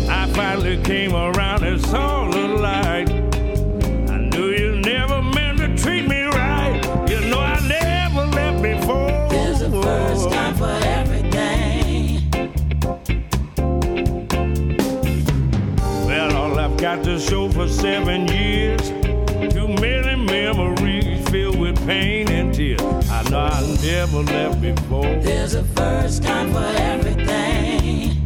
I 0.10 0.32
finally 0.34 0.82
came 0.84 1.14
around 1.14 1.64
and 1.64 1.82
saw 1.82 2.30
the 2.32 2.48
light. 2.48 3.10
I 4.10 4.18
knew 4.18 4.52
you 4.52 4.80
never 4.80 5.22
meant 5.22 5.58
to 5.60 5.76
treat 5.76 6.08
me 6.08 6.24
right. 6.24 6.82
You 7.10 7.20
know 7.30 7.40
I 7.40 7.60
never 7.68 8.26
left 8.28 8.62
before. 8.62 9.28
There's 9.30 9.62
a 9.62 9.70
first 9.70 10.30
time 10.32 10.56
for 10.56 10.80
everything. 10.86 12.32
Well, 16.08 16.38
all 16.38 16.58
I've 16.58 16.78
got 16.78 17.04
to 17.04 17.20
show 17.20 17.50
for 17.50 17.68
seven 17.68 18.30
years. 18.30 18.92
Too 19.54 19.68
many 19.68 20.16
memories 20.16 21.28
filled 21.30 21.60
with 21.60 21.78
pain. 21.86 22.21
I 23.34 23.62
never 23.82 24.24
left 24.24 24.62
before. 24.62 25.04
There's 25.22 25.56
a 25.56 25.64
first 25.64 26.22
time 26.24 26.52
for 26.52 26.60
everything. 26.60 28.21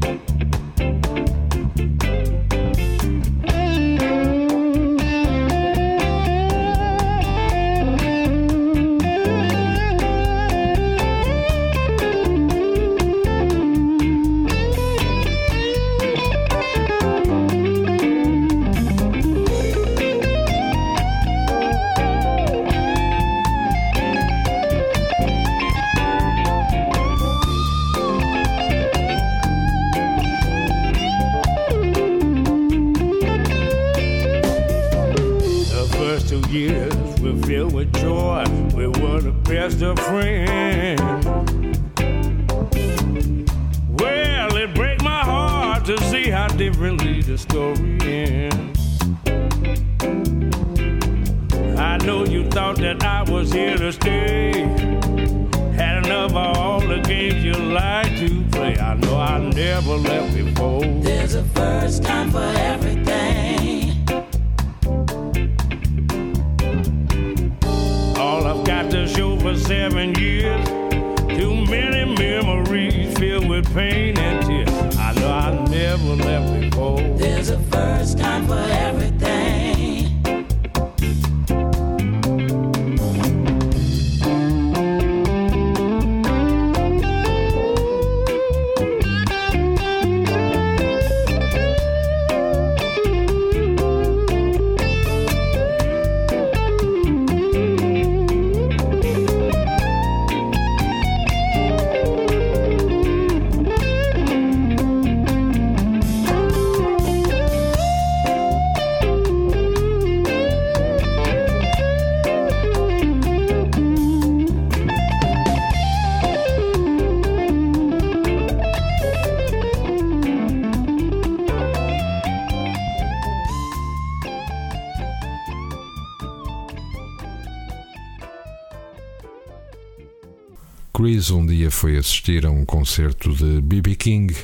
Dia 131.66 131.72
foi 131.72 131.97
assistir 131.97 132.45
a 132.45 132.51
um 132.51 132.63
concerto 132.63 133.34
de 133.34 133.59
B.B. 133.59 133.95
King 133.95 134.36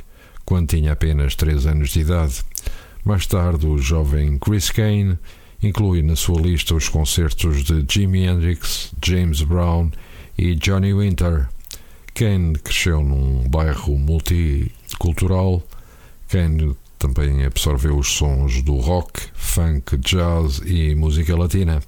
quando 0.44 0.70
tinha 0.70 0.94
apenas 0.94 1.36
3 1.36 1.68
anos 1.68 1.92
de 1.92 2.00
idade. 2.00 2.44
Mais 3.06 3.28
tarde, 3.28 3.68
o 3.68 3.78
jovem 3.78 4.40
Chris 4.40 4.72
Kane 4.72 5.20
inclui 5.62 6.02
na 6.02 6.16
sua 6.16 6.42
lista 6.42 6.74
os 6.74 6.90
concertos 6.90 7.64
de 7.64 7.86
Jimi 7.88 8.26
Hendrix, 8.26 8.92
James 9.06 9.44
Brown 9.44 9.92
e 10.36 10.56
Johnny 10.56 10.96
Winter. 10.96 11.48
Kane 12.16 12.56
cresceu 12.56 13.04
num 13.04 13.48
bairro 13.48 13.96
multicultural. 14.00 15.62
Kane 16.28 16.76
também 16.98 17.46
absorveu 17.46 18.00
os 18.00 18.08
sons 18.08 18.64
do 18.64 18.78
rock, 18.78 19.22
funk, 19.36 19.96
jazz 19.98 20.60
e 20.66 20.96
música 20.96 21.38
latina. 21.38 21.84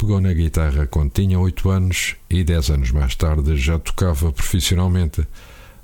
Pegou 0.00 0.18
na 0.18 0.32
guitarra 0.32 0.86
quando 0.86 1.10
tinha 1.10 1.38
8 1.38 1.68
anos 1.68 2.16
e 2.30 2.42
10 2.42 2.70
anos 2.70 2.90
mais 2.90 3.14
tarde 3.14 3.54
já 3.58 3.78
tocava 3.78 4.32
profissionalmente. 4.32 5.28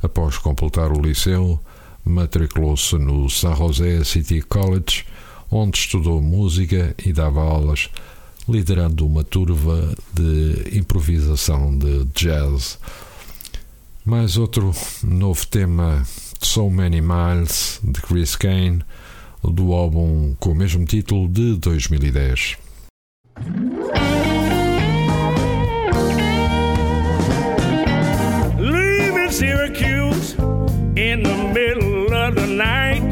Após 0.03 0.39
completar 0.39 0.91
o 0.91 0.99
liceu, 0.99 1.61
matriculou-se 2.03 2.97
no 2.97 3.29
San 3.29 3.55
Jose 3.55 4.07
City 4.07 4.41
College, 4.41 5.05
onde 5.51 5.77
estudou 5.77 6.23
música 6.23 6.95
e 7.05 7.12
dava 7.12 7.43
aulas, 7.43 7.91
liderando 8.49 9.07
uma 9.07 9.23
turva 9.23 9.95
de 10.14 10.79
improvisação 10.79 11.77
de 11.77 12.07
jazz. 12.14 12.79
Mais 14.03 14.39
outro 14.39 14.75
novo 15.05 15.47
tema, 15.47 16.03
So 16.41 16.71
Many 16.71 17.03
Miles, 17.03 17.81
de 17.85 18.01
Chris 18.01 18.35
Kane, 18.35 18.83
do 19.45 19.75
álbum 19.75 20.35
com 20.41 20.53
o 20.53 20.55
mesmo 20.55 20.87
título 20.87 21.29
de 21.29 21.57
2010. 21.57 22.57
Syracuse 29.37 30.32
in 30.97 31.22
the 31.22 31.51
middle 31.53 32.11
of 32.11 32.34
the 32.37 32.47
night. 32.47 33.03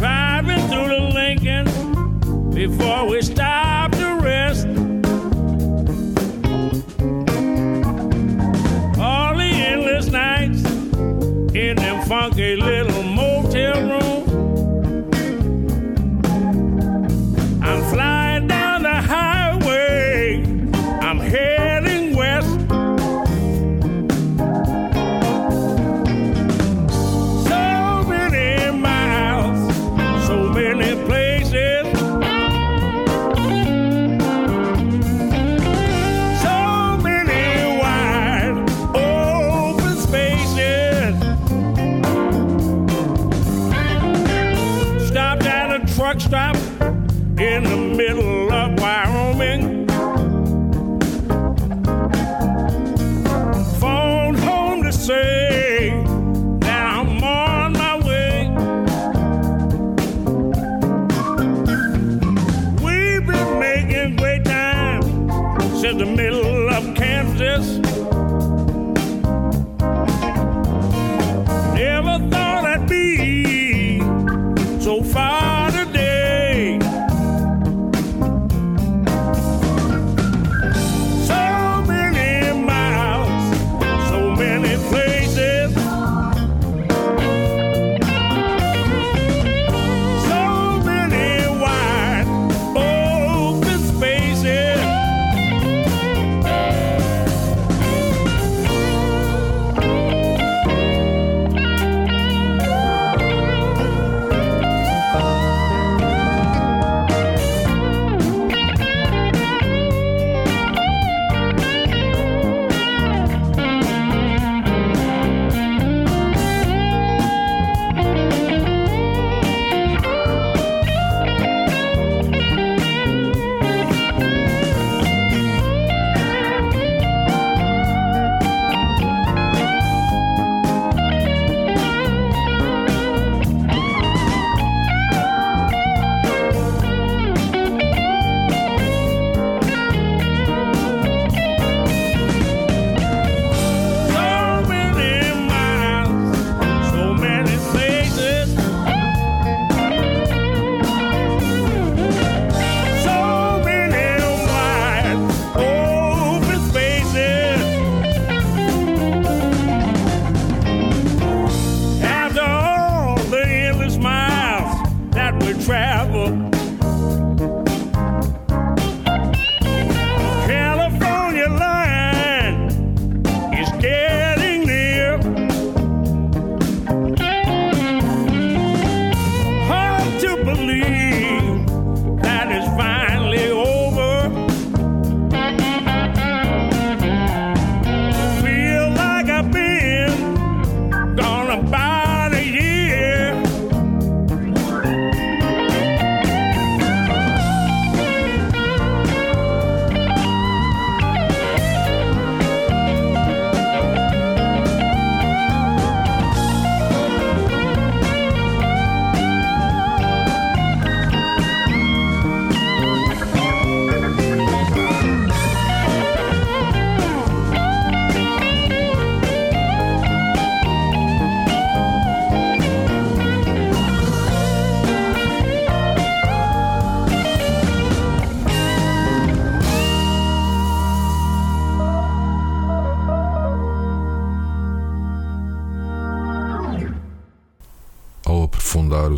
Driving 0.00 0.68
through 0.68 0.88
the 0.88 1.10
Lincoln 1.14 2.50
before 2.50 3.08
we 3.08 3.22
stop 3.22 3.92
to 3.92 4.18
rest. 4.20 4.66
All 8.98 9.36
the 9.36 9.44
endless 9.44 10.08
nights 10.08 10.64
in 11.54 11.76
them 11.76 12.04
funky 12.08 12.56
little 12.56 12.93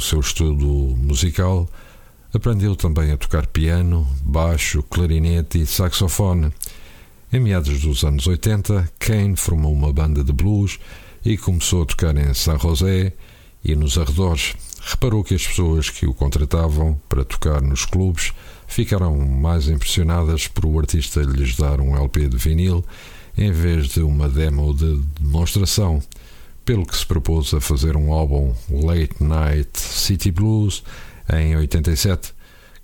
seu 0.07 0.21
estudo 0.21 0.67
musical, 0.97 1.69
aprendeu 2.33 2.77
também 2.77 3.11
a 3.11 3.17
tocar 3.17 3.45
piano, 3.47 4.07
baixo, 4.23 4.83
clarinete 4.85 5.61
e 5.61 5.67
saxofone. 5.67 6.53
Em 7.33 7.41
meados 7.41 7.81
dos 7.81 8.05
anos 8.05 8.27
80, 8.29 8.89
Kane 9.01 9.35
formou 9.35 9.73
uma 9.73 9.93
banda 9.93 10.23
de 10.23 10.33
blues 10.33 10.79
e 11.25 11.37
começou 11.37 11.83
a 11.83 11.87
tocar 11.87 12.17
em 12.17 12.33
San 12.35 12.57
José 12.57 13.13
e 13.65 13.75
nos 13.75 13.99
arredores. 13.99 14.55
Reparou 14.81 15.25
que 15.25 15.35
as 15.35 15.45
pessoas 15.45 15.91
que 15.91 16.07
o 16.07 16.15
contratavam 16.15 17.01
para 17.09 17.25
tocar 17.25 17.61
nos 17.61 17.85
clubes 17.85 18.33
ficaram 18.69 19.17
mais 19.17 19.69
impressionadas 19.69 20.47
por 20.47 20.67
o 20.67 20.79
artista 20.79 21.21
lhes 21.21 21.57
dar 21.57 21.81
um 21.81 21.97
LP 21.97 22.29
de 22.29 22.37
vinil 22.37 22.85
em 23.37 23.51
vez 23.51 23.89
de 23.89 24.01
uma 24.01 24.29
demo 24.29 24.73
de 24.73 25.01
demonstração, 25.21 26.01
pelo 26.67 26.85
que 26.85 26.97
se 26.97 27.07
propôs 27.07 27.55
a 27.55 27.61
fazer 27.61 27.97
um 27.97 28.13
álbum 28.13 28.53
Late 28.69 29.23
Night 29.23 29.79
City 29.79 30.33
Blues 30.33 30.83
em 31.33 31.57
87, 31.57 32.35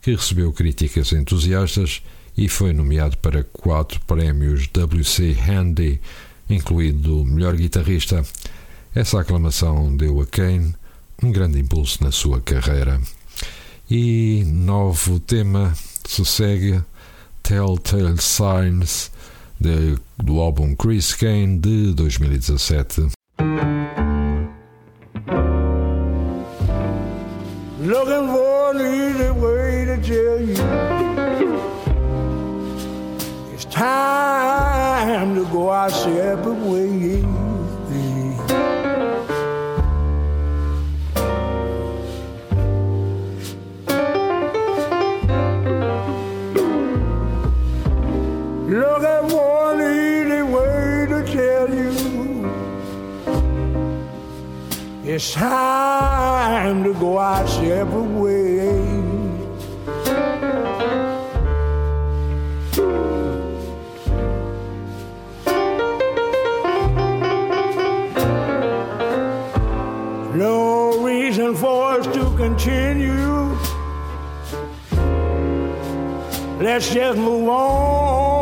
que 0.01 0.13
recebeu 0.13 0.53
críticas 0.53 1.13
entusiastas 1.13 2.01
e 2.37 2.49
foi 2.49 2.73
nomeado 2.73 3.19
para 3.19 3.43
quatro 3.43 4.01
prémios 4.07 4.69
WC 4.69 5.37
Handy, 5.49 6.01
incluindo 6.49 7.25
melhor 7.25 7.57
guitarrista. 7.57 8.23
Essa 8.95 9.21
aclamação 9.21 9.95
deu 9.97 10.21
a 10.21 10.27
Kane 10.27 10.75
um 11.21 11.33
grande 11.33 11.59
impulso 11.59 12.05
na 12.05 12.13
sua 12.13 12.41
carreira. 12.41 13.01
E 13.91 14.45
novo 14.47 15.19
tema 15.19 15.75
se 16.07 16.25
segue 16.25 16.81
Telltale 17.43 18.23
Signs 18.23 19.11
de, 19.59 19.99
do 20.17 20.39
álbum 20.39 20.73
Chris 20.77 21.15
Kane 21.15 21.59
de 21.59 21.93
2017. 21.95 23.22
Looking 27.93 28.27
for 28.29 28.71
an 28.71 28.81
easy 28.81 29.31
way 29.33 29.85
to 29.85 29.97
tell 30.01 30.41
you 30.41 30.57
it's 33.53 33.67
time 33.67 35.35
to 35.35 35.45
go 35.53 35.69
our 35.69 35.91
separate 35.91 36.55
ways. 36.55 37.22
It's 55.13 55.35
time 55.35 56.83
to 56.85 56.95
go 56.95 57.19
our 57.19 57.47
separate 57.47 58.03
ways. 58.03 59.05
No 70.35 71.05
reason 71.05 71.57
for 71.57 71.93
us 71.93 72.07
to 72.07 72.35
continue. 72.39 73.55
Let's 76.59 76.95
just 76.95 77.19
move 77.19 77.51
on 77.51 78.42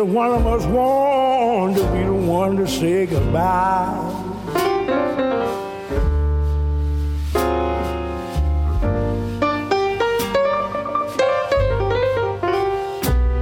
Neither 0.00 0.14
one 0.14 0.32
of 0.32 0.46
us 0.46 0.64
want 0.64 1.76
to 1.76 1.82
be 1.92 2.04
the 2.04 2.14
one 2.14 2.56
to 2.56 2.66
say 2.66 3.04
goodbye. 3.04 3.98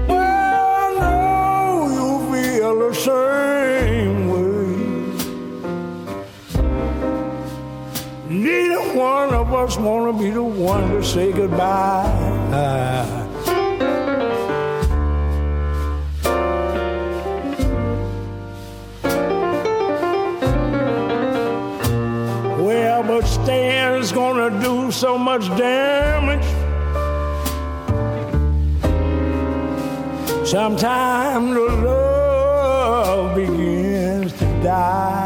Well, 0.09 0.19
I 0.75 0.95
know 0.99 1.87
you 1.95 2.09
feel 2.33 2.75
the 2.89 2.95
same 2.95 4.29
way. 4.35 4.75
Neither 8.29 8.83
one 8.99 9.33
of 9.33 9.55
us 9.55 9.77
want 9.79 10.17
to 10.17 10.23
be 10.25 10.31
the 10.33 10.43
one 10.43 10.89
to 10.91 11.05
say 11.05 11.31
goodbye. 11.33 13.18
So 24.99 25.17
much 25.17 25.47
damage. 25.57 26.45
Sometimes 30.45 31.55
the 31.55 31.69
love 31.87 33.37
begins 33.37 34.33
to 34.33 34.45
die. 34.61 35.18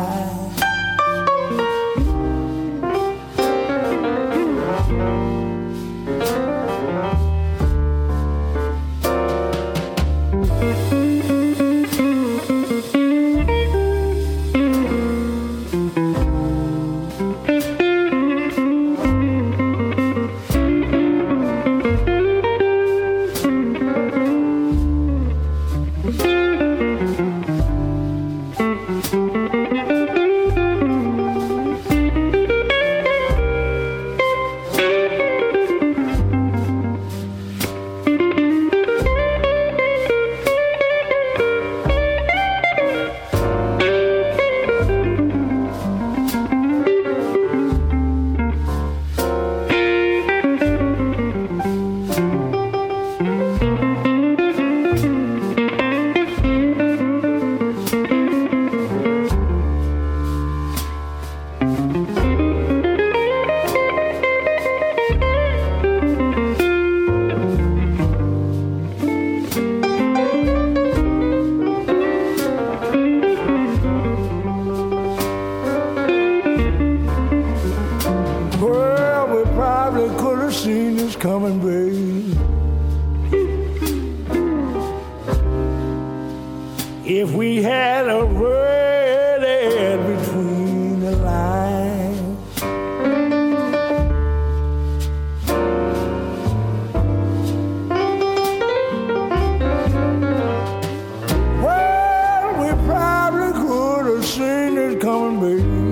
Coming, 105.02 105.40
babe. 105.40 105.82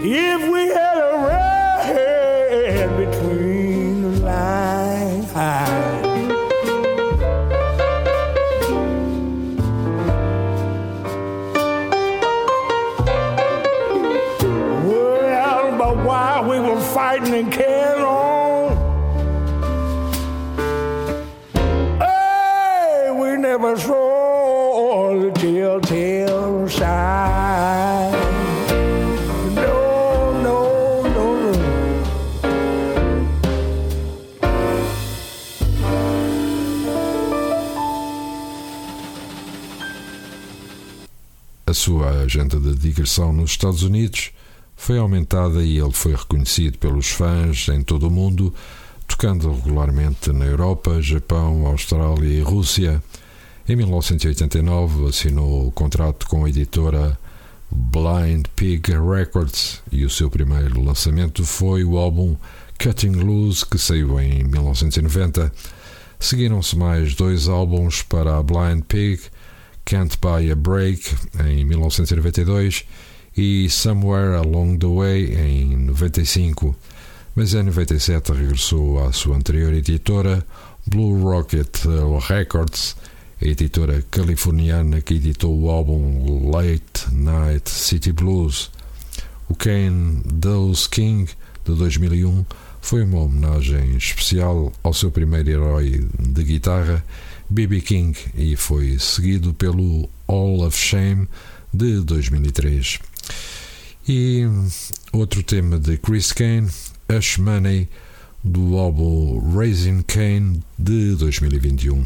If 0.00 0.50
we 0.50 0.87
digressão 42.78 43.32
nos 43.32 43.50
Estados 43.50 43.82
Unidos 43.82 44.30
foi 44.76 44.96
aumentada 44.98 45.62
e 45.62 45.78
ele 45.78 45.92
foi 45.92 46.14
reconhecido 46.14 46.78
pelos 46.78 47.08
fãs 47.08 47.68
em 47.68 47.82
todo 47.82 48.06
o 48.06 48.10
mundo, 48.10 48.54
tocando 49.06 49.52
regularmente 49.52 50.32
na 50.32 50.46
Europa, 50.46 51.02
Japão, 51.02 51.66
Austrália 51.66 52.28
e 52.28 52.40
Rússia. 52.40 53.02
Em 53.68 53.76
1989 53.76 55.08
assinou 55.08 55.66
o 55.66 55.72
contrato 55.72 56.26
com 56.26 56.44
a 56.44 56.48
editora 56.48 57.18
Blind 57.70 58.46
Pig 58.56 58.92
Records 58.92 59.82
e 59.92 60.04
o 60.04 60.10
seu 60.10 60.30
primeiro 60.30 60.80
lançamento 60.80 61.44
foi 61.44 61.84
o 61.84 61.98
álbum 61.98 62.36
Cutting 62.82 63.16
Loose, 63.16 63.66
que 63.66 63.76
saiu 63.76 64.18
em 64.20 64.44
1990. 64.44 65.52
Seguiram-se 66.20 66.76
mais 66.76 67.14
dois 67.14 67.48
álbuns 67.48 68.02
para 68.02 68.38
a 68.38 68.42
Blind 68.42 68.82
Pig, 68.84 69.20
Can't 69.88 70.18
Buy 70.20 70.50
a 70.50 70.54
Break, 70.54 71.16
em 71.46 71.64
1992, 71.64 72.84
e 73.34 73.70
Somewhere 73.70 74.36
Along 74.36 74.76
the 74.76 74.86
Way, 74.86 75.34
em 75.34 75.76
95. 75.78 76.76
Mas 77.34 77.54
em 77.54 77.62
97 77.62 78.32
regressou 78.32 79.02
à 79.02 79.12
sua 79.12 79.36
anterior 79.36 79.72
editora, 79.72 80.44
Blue 80.86 81.22
Rocket 81.22 81.86
Records, 82.28 82.96
a 83.40 83.46
editora 83.46 84.04
californiana 84.10 85.00
que 85.00 85.14
editou 85.14 85.58
o 85.58 85.70
álbum 85.70 86.50
Late 86.50 87.10
Night 87.10 87.70
City 87.70 88.12
Blues. 88.12 88.70
O 89.48 89.54
Kane 89.54 90.20
Dose 90.26 90.86
King, 90.86 91.30
de 91.64 91.74
2001, 91.74 92.44
foi 92.82 93.04
uma 93.04 93.20
homenagem 93.20 93.96
especial 93.96 94.70
ao 94.82 94.92
seu 94.92 95.10
primeiro 95.10 95.48
herói 95.48 96.06
de 96.18 96.44
guitarra, 96.44 97.02
B.B. 97.50 97.80
King, 97.80 98.14
e 98.34 98.56
foi 98.56 98.98
seguido 98.98 99.54
pelo 99.54 100.08
All 100.26 100.62
of 100.62 100.76
Shame, 100.76 101.26
de 101.72 102.00
2003. 102.00 102.98
E 104.06 104.42
outro 105.12 105.42
tema 105.42 105.78
de 105.78 105.96
Chris 105.96 106.32
Kane, 106.32 106.68
Hush 107.10 107.38
Money, 107.38 107.88
do 108.44 108.76
álbum 108.76 109.40
Raising 109.56 110.02
Kane, 110.02 110.62
de 110.78 111.14
2021. 111.16 112.04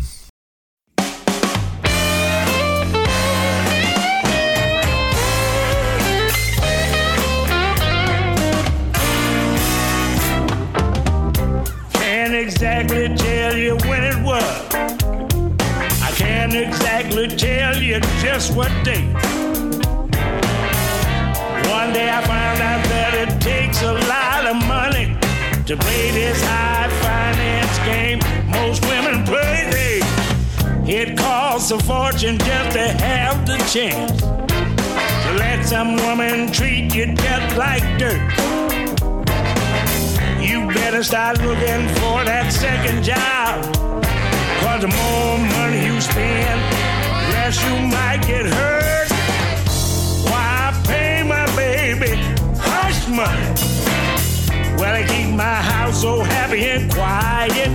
Can't 11.95 12.35
exactly 12.35 13.15
tell 13.17 13.57
you 13.57 13.77
when 13.89 14.05
it 14.05 14.25
was. 14.25 14.72
Can't 16.43 16.55
exactly 16.55 17.29
tell 17.29 17.77
you 17.77 18.01
just 18.21 18.53
what 18.57 18.73
day. 18.85 19.07
One 21.71 21.93
day 21.93 22.11
I 22.11 22.21
found 22.27 22.61
out 22.61 22.83
that 22.91 23.15
it 23.15 23.41
takes 23.41 23.81
a 23.83 23.93
lot 23.93 24.47
of 24.51 24.57
money 24.67 25.17
to 25.67 25.77
play 25.77 26.11
this 26.11 26.43
high 26.43 26.89
finance 27.07 27.79
game 27.87 28.19
most 28.51 28.85
women 28.87 29.25
play. 29.25 29.71
They, 29.71 30.93
it 30.93 31.17
costs 31.17 31.71
a 31.71 31.79
fortune 31.79 32.39
just 32.39 32.73
to 32.73 32.89
have 32.89 33.47
the 33.47 33.59
chance 33.71 34.21
to 34.21 35.39
let 35.39 35.65
some 35.65 35.95
woman 35.95 36.51
treat 36.51 36.93
you 36.93 37.15
just 37.15 37.57
like 37.57 37.85
dirt. 38.01 38.21
You 40.43 40.67
better 40.75 41.05
start 41.05 41.39
looking 41.39 41.87
for 42.01 42.25
that 42.25 42.51
second 42.51 43.05
job. 43.05 43.82
Cause 44.73 44.81
the 44.81 44.89
more 44.89 45.37
money 45.37 45.85
you 45.85 46.01
spend, 46.01 46.59
less 47.35 47.63
you 47.63 47.77
might 47.89 48.23
get 48.27 48.47
hurt. 48.47 49.11
Why 50.31 50.73
pay 50.87 51.23
my 51.23 51.45
baby 51.55 52.17
hush 52.57 53.07
money? 53.07 53.53
Well, 54.79 54.95
I 54.95 55.05
keep 55.07 55.29
my 55.35 55.57
house 55.57 56.01
so 56.01 56.23
happy 56.23 56.65
and 56.71 56.91
quiet. 56.91 57.69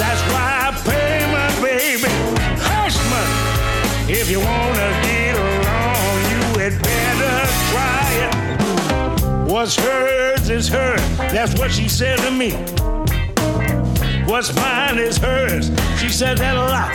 That's 0.00 0.22
why 0.32 0.48
I 0.66 0.70
pay 0.82 1.30
my 1.30 1.48
baby 1.62 2.10
hush 2.58 2.98
money. 3.14 4.12
If 4.12 4.28
you 4.28 4.40
wanna 4.40 4.88
get 5.06 5.36
along, 5.36 6.16
you 6.32 6.40
had 6.58 6.74
better 6.82 7.36
try 7.70 8.04
it. 8.24 9.48
What's 9.48 9.76
hers 9.76 10.50
is 10.50 10.68
hers. 10.68 11.00
That's 11.18 11.56
what 11.56 11.70
she 11.70 11.88
said 11.88 12.18
to 12.18 12.32
me. 12.32 12.83
What's 14.26 14.54
mine 14.56 14.98
is 14.98 15.18
hers. 15.18 15.70
She 16.00 16.08
said 16.08 16.38
that 16.38 16.56
a 16.56 16.60
lot. 16.60 16.94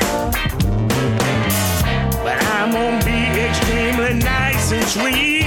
But 2.23 2.43
I'm 2.57 2.71
gonna 2.71 3.05
be 3.05 3.21
extremely 3.39 4.15
nice 4.15 4.71
and 4.71 4.83
sweet. 4.87 5.45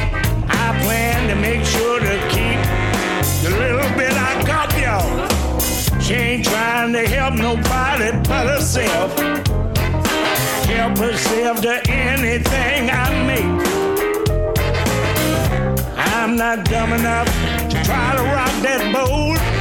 I 0.48 0.78
plan 0.82 1.28
to 1.28 1.34
make 1.34 1.64
sure 1.64 1.98
to 1.98 2.16
keep 2.30 2.60
the 3.42 3.50
little 3.58 3.90
bit 3.98 4.12
I 4.12 4.42
got, 4.46 4.70
y'all. 4.78 6.00
She 6.00 6.14
ain't 6.14 6.44
trying 6.44 6.92
to 6.92 7.04
help 7.08 7.34
nobody 7.34 8.12
but 8.28 8.46
herself. 8.46 9.18
Help 10.66 10.98
herself 10.98 11.60
to 11.62 11.90
anything 11.90 12.90
I 12.90 13.26
make. 13.26 13.66
I'm 15.96 16.36
not 16.36 16.64
dumb 16.64 16.92
enough 16.92 17.26
to 17.70 17.82
try 17.82 18.14
to 18.14 18.22
rock 18.22 18.54
that 18.62 18.92
boat 18.94 19.51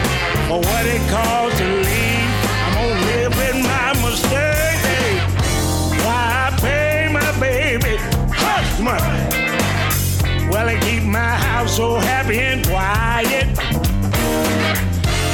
for 0.52 0.60
what 0.60 0.86
it 0.86 1.02
costs 1.10 1.60
to 1.60 1.66
leave. 1.66 2.32
I'm 2.64 2.74
gonna 2.76 3.06
live 3.12 3.34
with 3.42 3.58
my 3.74 3.90
mistakes. 4.04 4.84
Hey, 4.92 5.14
why 6.04 6.24
I 6.46 6.50
pay 6.60 7.08
my 7.20 7.32
baby 7.40 7.96
hush 8.44 8.72
money? 8.88 9.16
Well, 10.52 10.68
I 10.68 10.78
keep 10.82 11.04
my 11.04 11.34
house 11.48 11.78
so 11.78 11.96
happy 11.96 12.38
and 12.40 12.68
quiet. 12.68 13.48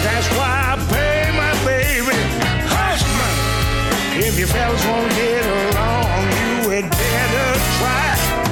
That's 0.06 0.28
why 0.38 0.54
I 0.72 0.76
pay 0.94 1.22
my 1.44 1.54
baby 1.66 2.18
hush 2.74 3.04
money. 3.20 4.28
If 4.28 4.38
you 4.38 4.46
fellas 4.46 4.86
won't 4.86 5.12
get 5.22 5.44
along, 5.58 6.22
you 6.62 6.70
had 6.70 6.92
better 6.92 7.50
try. 7.80 8.47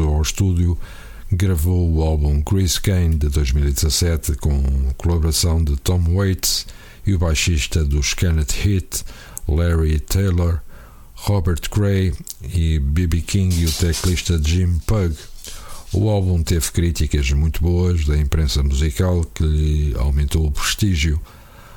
Regressou 0.00 0.14
ao 0.14 0.22
estúdio, 0.22 0.78
gravou 1.30 1.92
o 1.92 2.02
álbum 2.02 2.42
Chris 2.42 2.78
Kane 2.78 3.16
de 3.16 3.28
2017 3.28 4.34
com 4.36 4.62
colaboração 4.96 5.62
de 5.62 5.76
Tom 5.76 6.02
Waits 6.14 6.66
e 7.06 7.14
o 7.14 7.18
baixista 7.18 7.84
dos 7.84 8.14
Kenneth 8.14 8.52
Hit, 8.62 9.04
Larry 9.46 10.00
Taylor, 10.00 10.60
Robert 11.14 11.60
Gray 11.70 12.14
e 12.42 12.78
B.B. 12.78 13.20
King 13.20 13.54
e 13.60 13.66
o 13.66 13.72
teclista 13.72 14.40
Jim 14.42 14.78
Pug. 14.86 15.14
O 15.92 16.08
álbum 16.08 16.42
teve 16.42 16.70
críticas 16.70 17.30
muito 17.32 17.60
boas 17.60 18.06
da 18.06 18.16
imprensa 18.16 18.62
musical 18.62 19.24
que 19.34 19.42
lhe 19.42 19.94
aumentou 19.98 20.46
o 20.46 20.50
prestígio. 20.50 21.20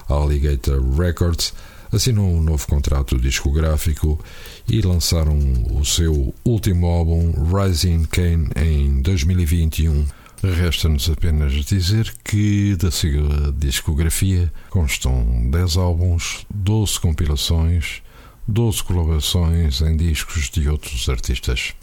A 0.08 0.14
Alligator 0.14 0.82
Records 0.96 1.54
assinou 1.94 2.28
um 2.28 2.42
novo 2.42 2.68
contrato 2.68 3.18
discográfico 3.18 4.20
e 4.68 4.82
lançaram 4.82 5.38
o 5.72 5.86
seu 5.86 6.34
último 6.44 6.88
álbum 6.88 7.32
Rising 7.32 8.06
Kane 8.06 8.50
em 8.56 9.02
2021. 9.02 10.06
Resta-nos 10.44 11.10
apenas 11.10 11.54
dizer 11.64 12.14
que 12.24 12.76
da 12.76 12.92
sua 12.92 13.54
discografia 13.58 14.52
constam 14.70 15.50
10 15.50 15.78
álbuns, 15.78 16.46
12 16.54 17.00
compilações, 17.00 18.02
12 18.48 18.84
colaborações 18.84 19.82
em 19.82 19.96
discos 19.96 20.50
de 20.50 20.68
outros 20.68 21.08
artistas. 21.08 21.74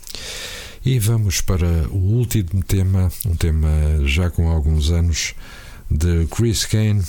E 0.84 0.98
vamos 0.98 1.40
para 1.40 1.88
o 1.88 1.96
último 1.96 2.62
tema, 2.62 3.10
um 3.26 3.34
tema 3.34 3.70
já 4.04 4.28
com 4.28 4.48
alguns 4.48 4.90
anos, 4.90 5.34
de 5.90 6.26
Chris 6.26 6.64
Kane, 6.64 7.02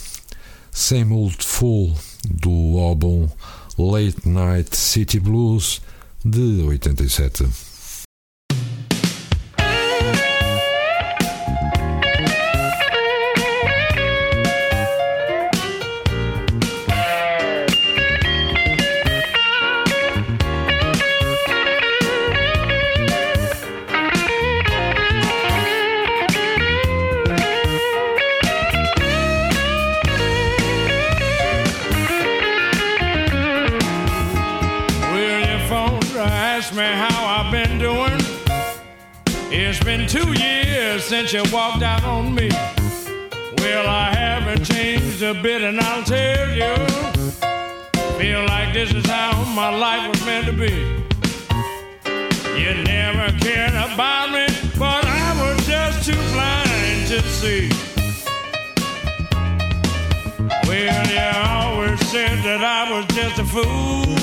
Same 0.71 1.13
Old 1.13 1.37
Fool, 1.39 1.95
do 2.29 2.79
álbum 2.79 3.27
Late 3.77 4.27
Night 4.27 4.75
City 4.75 5.19
Blues 5.19 5.81
de 6.23 6.63
87. 6.63 7.70
You 41.33 41.43
walked 41.53 41.81
out 41.81 42.03
on 42.03 42.35
me. 42.35 42.49
Well, 43.59 43.87
I 43.87 44.13
haven't 44.13 44.65
changed 44.65 45.21
a 45.21 45.33
bit, 45.33 45.61
and 45.61 45.79
I'll 45.79 46.03
tell 46.03 46.49
you. 46.49 46.75
Feel 48.19 48.45
like 48.47 48.73
this 48.73 48.93
is 48.93 49.05
how 49.05 49.41
my 49.55 49.69
life 49.69 50.09
was 50.09 50.25
meant 50.25 50.47
to 50.47 50.53
be. 50.53 50.73
You 52.59 52.83
never 52.83 53.31
cared 53.39 53.75
about 53.75 54.31
me, 54.31 54.47
but 54.77 55.05
I 55.05 55.31
was 55.41 55.65
just 55.65 56.05
too 56.05 56.21
blind 56.33 57.07
to 57.07 57.21
see. 57.23 57.69
Well, 60.67 61.07
you 61.15 61.29
always 61.49 61.99
said 62.07 62.39
that 62.43 62.61
I 62.61 62.91
was 62.91 63.05
just 63.15 63.39
a 63.39 63.45
fool 63.45 64.17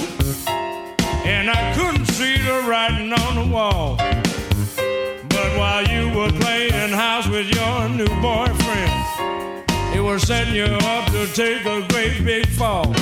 and 1.27 1.49
I 1.49 1.75
couldn't 1.75 2.07
see 2.07 2.37
the 2.37 2.65
writing 2.69 3.13
on 3.15 3.35
the 3.37 3.55
wall. 3.55 3.99
While 5.59 5.89
you 5.89 6.09
were 6.11 6.31
playing 6.31 6.93
house 6.93 7.27
with 7.27 7.53
your 7.53 7.89
new 7.89 8.07
boyfriend, 8.23 8.93
it 9.93 10.01
was 10.01 10.23
setting 10.23 10.55
you 10.55 10.63
up 10.63 11.11
to 11.11 11.27
take 11.35 11.65
a 11.65 11.85
great 11.89 12.25
big 12.25 12.47
fall. 12.47 12.95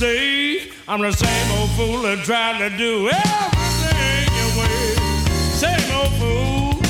Stay, 0.00 0.70
I'm 0.88 1.02
the 1.02 1.12
same 1.12 1.58
old 1.58 1.70
fool 1.72 2.00
that 2.04 2.24
tried 2.24 2.56
to 2.58 2.74
do 2.74 3.10
everything 3.10 4.32
your 4.40 4.50
way. 4.58 4.96
Same 5.60 5.90
old 5.92 6.12
fool, 6.16 6.82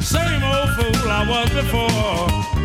same 0.00 0.44
old 0.44 0.70
fool 0.76 1.10
I 1.10 1.26
was 1.28 1.50
before. 1.50 2.57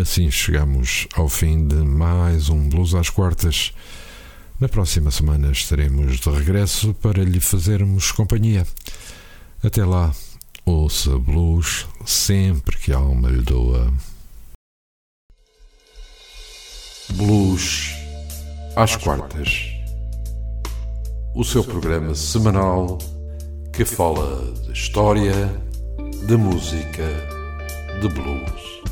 Assim 0.00 0.30
chegamos 0.30 1.06
ao 1.14 1.28
fim 1.28 1.66
de 1.66 1.74
mais 1.74 2.48
um 2.48 2.68
Blues 2.68 2.94
às 2.94 3.10
Quartas. 3.10 3.72
Na 4.58 4.68
próxima 4.68 5.10
semana 5.10 5.52
estaremos 5.52 6.18
de 6.18 6.30
regresso 6.30 6.94
para 6.94 7.22
lhe 7.22 7.40
fazermos 7.40 8.10
companhia. 8.10 8.66
Até 9.62 9.84
lá, 9.84 10.14
ouça 10.64 11.18
blues 11.18 11.86
sempre 12.06 12.78
que 12.78 12.92
a 12.92 12.96
alma 12.96 13.28
lhe 13.28 13.42
doa. 13.42 13.92
Blues 17.10 17.92
às 18.76 18.96
Quartas. 18.96 19.66
O 21.34 21.44
seu 21.44 21.62
programa 21.62 22.14
semanal 22.14 22.98
que 23.72 23.84
fala 23.84 24.52
de 24.62 24.72
história, 24.72 25.34
de 26.26 26.36
música, 26.36 27.06
de 28.00 28.08
blues. 28.08 28.89